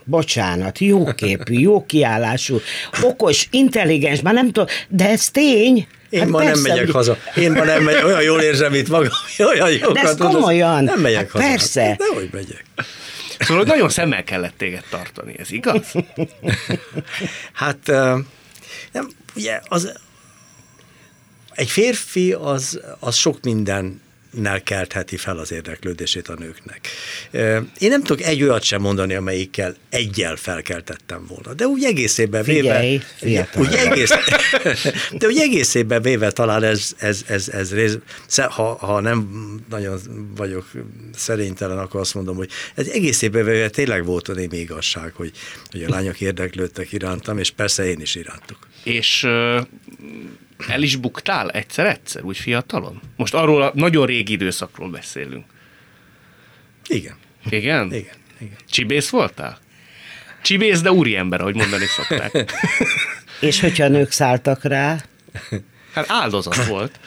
[0.04, 2.60] bocsánat, jóképű, jó kiállású,
[3.02, 5.86] okos, intelligens, már nem tudom, de ez tény.
[6.10, 7.16] Én hát ma persze, nem megyek haza.
[7.36, 9.08] Én ma nem megyek, olyan jól érzem itt magam,
[9.52, 10.84] olyan jókat De ez komolyan.
[10.84, 11.44] Nem megyek hát haza.
[11.44, 11.82] Persze.
[11.82, 12.64] Hát, de hogy megyek.
[13.38, 15.92] Szóval nagyon szemmel kellett téged tartani, ez igaz?
[17.52, 17.86] hát
[18.92, 19.92] nem, ugye az,
[21.54, 24.00] egy férfi az, az sok minden
[24.34, 26.88] nel keltheti fel az érdeklődését a nőknek.
[27.78, 33.00] Én nem tudok egy olyat sem mondani, amelyikkel egyel felkeltettem volna, de úgy egészében véve...
[33.16, 34.10] Figyelj, úgy egész,
[35.18, 37.98] de úgy egészében véve talán ez, ez, ez, ez rész,
[38.36, 39.28] ha, ha nem
[39.70, 40.00] nagyon
[40.36, 40.70] vagyok
[41.14, 45.30] szerénytelen, akkor azt mondom, hogy ez egészében véve tényleg volt a némi igazság, hogy,
[45.70, 48.58] hogy a lányok érdeklődtek irántam, és persze én is irántuk.
[48.84, 49.26] És
[50.68, 53.00] el is buktál egyszer-egyszer, úgy fiatalon?
[53.16, 55.44] Most arról a nagyon régi időszakról beszélünk.
[56.86, 57.16] Igen.
[57.50, 57.86] Igen?
[57.86, 58.14] Igen.
[58.38, 58.56] Igen.
[58.70, 59.58] Csibész voltál?
[60.42, 62.54] Csibész, de úriember, ahogy mondani szokták.
[63.40, 65.04] És hogyha nők szálltak rá?
[65.92, 67.00] Hát áldozat volt.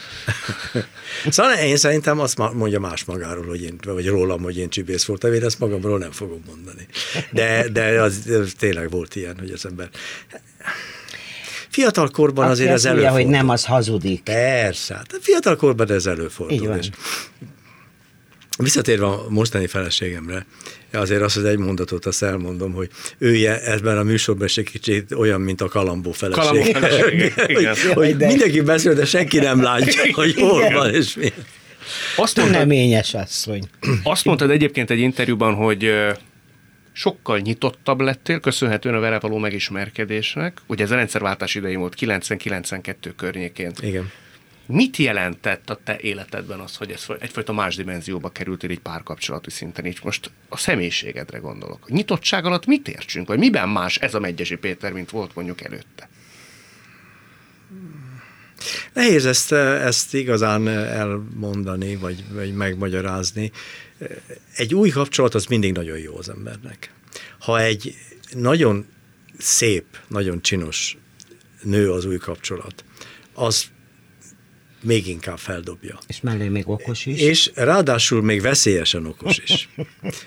[1.30, 5.34] Szóval én szerintem azt mondja más magáról, hogy én, vagy rólam, hogy én csibész voltam,
[5.34, 6.88] én ezt magamról nem fogom mondani.
[7.32, 9.90] De, de az, az tényleg volt ilyen, hogy az ember
[11.78, 13.22] Fiatal korban Aki azért ez előfordul.
[13.22, 14.22] hogy nem, az hazudik.
[14.24, 16.76] Persze, hát fiatal korban ez előfordul.
[16.76, 16.90] És
[18.58, 20.46] visszatérve a mostani feleségemre,
[20.94, 25.42] azért azt az egy mondatot azt elmondom, hogy ő ebben a műsorban egy kicsit olyan,
[25.42, 26.44] mint a kalambó feleség.
[26.44, 31.34] Kalambó feleség, hogy, hogy mindenki beszél, de senki nem látja, hogy hol van és mi.
[32.16, 33.64] Azt mondtad, Neményes asszony.
[34.04, 35.92] Azt mondtad egyébként egy interjúban, hogy
[36.98, 40.62] sokkal nyitottabb lettél, köszönhetően a vele való megismerkedésnek.
[40.68, 43.72] Ugye ez a rendszerváltás idején volt 90-92 környékén.
[43.80, 44.12] Igen.
[44.66, 49.86] Mit jelentett a te életedben az, hogy ez egyfajta más dimenzióba kerültél egy párkapcsolati szinten,
[49.86, 51.86] így most a személyiségedre gondolok.
[51.88, 55.62] A nyitottság alatt mit értsünk, vagy miben más ez a Megyesi Péter, mint volt mondjuk
[55.62, 56.10] előtte?
[58.94, 63.52] Nehéz ezt, ezt igazán elmondani, vagy, vagy megmagyarázni.
[64.56, 66.92] Egy új kapcsolat az mindig nagyon jó az embernek.
[67.40, 67.96] Ha egy
[68.32, 68.86] nagyon
[69.38, 70.98] szép, nagyon csinos
[71.62, 72.84] nő az új kapcsolat,
[73.34, 73.66] az
[74.88, 76.00] még inkább feldobja.
[76.08, 77.22] És mellé még okos is.
[77.22, 79.70] És ráadásul még veszélyesen okos is.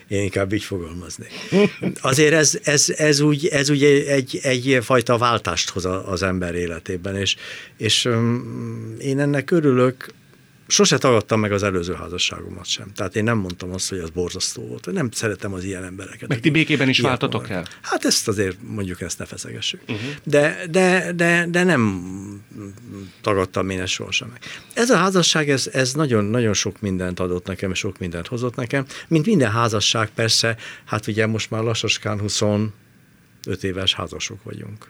[0.08, 1.30] Én inkább így fogalmaznék.
[2.00, 7.16] Azért ez, ez, ez úgy, ez úgy egy, egy fajta váltást hoz az ember életében,
[7.16, 7.36] és,
[7.76, 8.04] és
[8.98, 10.06] én ennek örülök,
[10.70, 12.92] sose tagadtam meg az előző házasságomat sem.
[12.94, 14.92] Tehát én nem mondtam azt, hogy az borzasztó volt.
[14.92, 16.28] Nem szeretem az ilyen embereket.
[16.28, 17.66] Meg ti békében is váltatok el?
[17.82, 19.80] Hát ezt azért mondjuk ezt ne feszegessük.
[19.80, 20.10] Uh-huh.
[20.24, 22.02] De, de, de, de nem
[23.20, 24.40] tagadtam én ezt sohasem meg.
[24.74, 28.54] Ez a házasság, ez, ez nagyon, nagyon sok mindent adott nekem, és sok mindent hozott
[28.54, 28.86] nekem.
[29.08, 32.72] Mint minden házasság persze, hát ugye most már lassaskán 25
[33.60, 34.88] éves házasok vagyunk.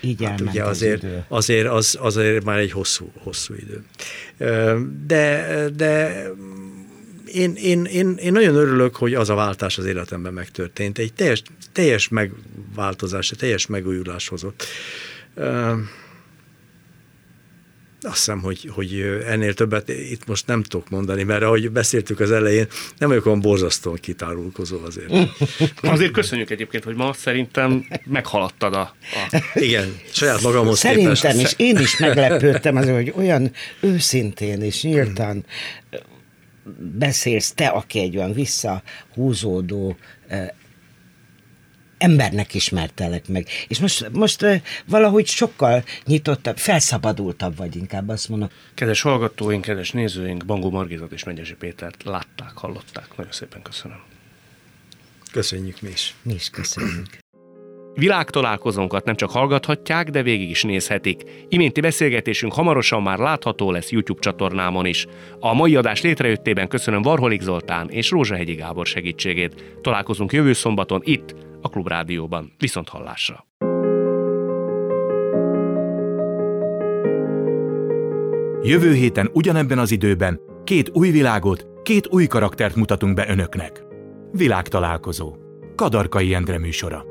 [0.00, 1.24] Így hát ugye azért, az idő.
[1.28, 3.84] azért az, azért már egy hosszú, hosszú idő.
[5.06, 6.22] De, de
[7.32, 10.98] én, én, én, én nagyon örülök, hogy az a váltás az életemben megtörtént.
[10.98, 11.42] Egy teljes,
[11.72, 14.64] teljes megváltozás, egy teljes megújulás hozott.
[18.06, 22.30] Azt hiszem, hogy, hogy ennél többet itt most nem tudok mondani, mert ahogy beszéltük az
[22.30, 22.66] elején,
[22.98, 25.12] nem vagyok olyan borzasztóan kitárulkozó azért.
[25.82, 28.94] azért köszönjük egyébként, hogy ma szerintem meghaladtad a...
[29.30, 29.42] a...
[29.54, 31.40] Igen, saját magamhoz Szerintem képest.
[31.40, 35.44] is, én is meglepődtem azért, hogy olyan őszintén és nyíltan
[36.98, 39.96] beszélsz te, aki egy olyan visszahúzódó
[41.98, 43.46] embernek ismertelek meg.
[43.68, 44.46] És most, most
[44.86, 48.48] valahogy sokkal nyitottabb, felszabadultabb vagy inkább, azt mondom.
[48.74, 53.16] Kedves hallgatóink, kedves nézőink, Bangó Margizat és Megyesi Pétert látták, hallották.
[53.16, 54.00] Nagyon szépen köszönöm.
[55.32, 56.14] Köszönjük mi is.
[56.22, 57.24] Mi is köszönjük.
[57.94, 61.22] Világtalálkozónkat nem csak hallgathatják, de végig is nézhetik.
[61.48, 65.06] Iménti beszélgetésünk hamarosan már látható lesz YouTube csatornámon is.
[65.40, 69.64] A mai adás létrejöttében köszönöm Varholik Zoltán és Rózsahegyi Gábor segítségét.
[69.82, 71.34] Találkozunk jövő szombaton itt,
[71.66, 72.52] a Klubrádióban.
[72.58, 73.46] Viszont hallásra!
[78.62, 83.84] Jövő héten ugyanebben az időben két új világot, két új karaktert mutatunk be önöknek.
[84.32, 85.36] Világtalálkozó.
[85.74, 87.04] Kadarkai Endre műsora.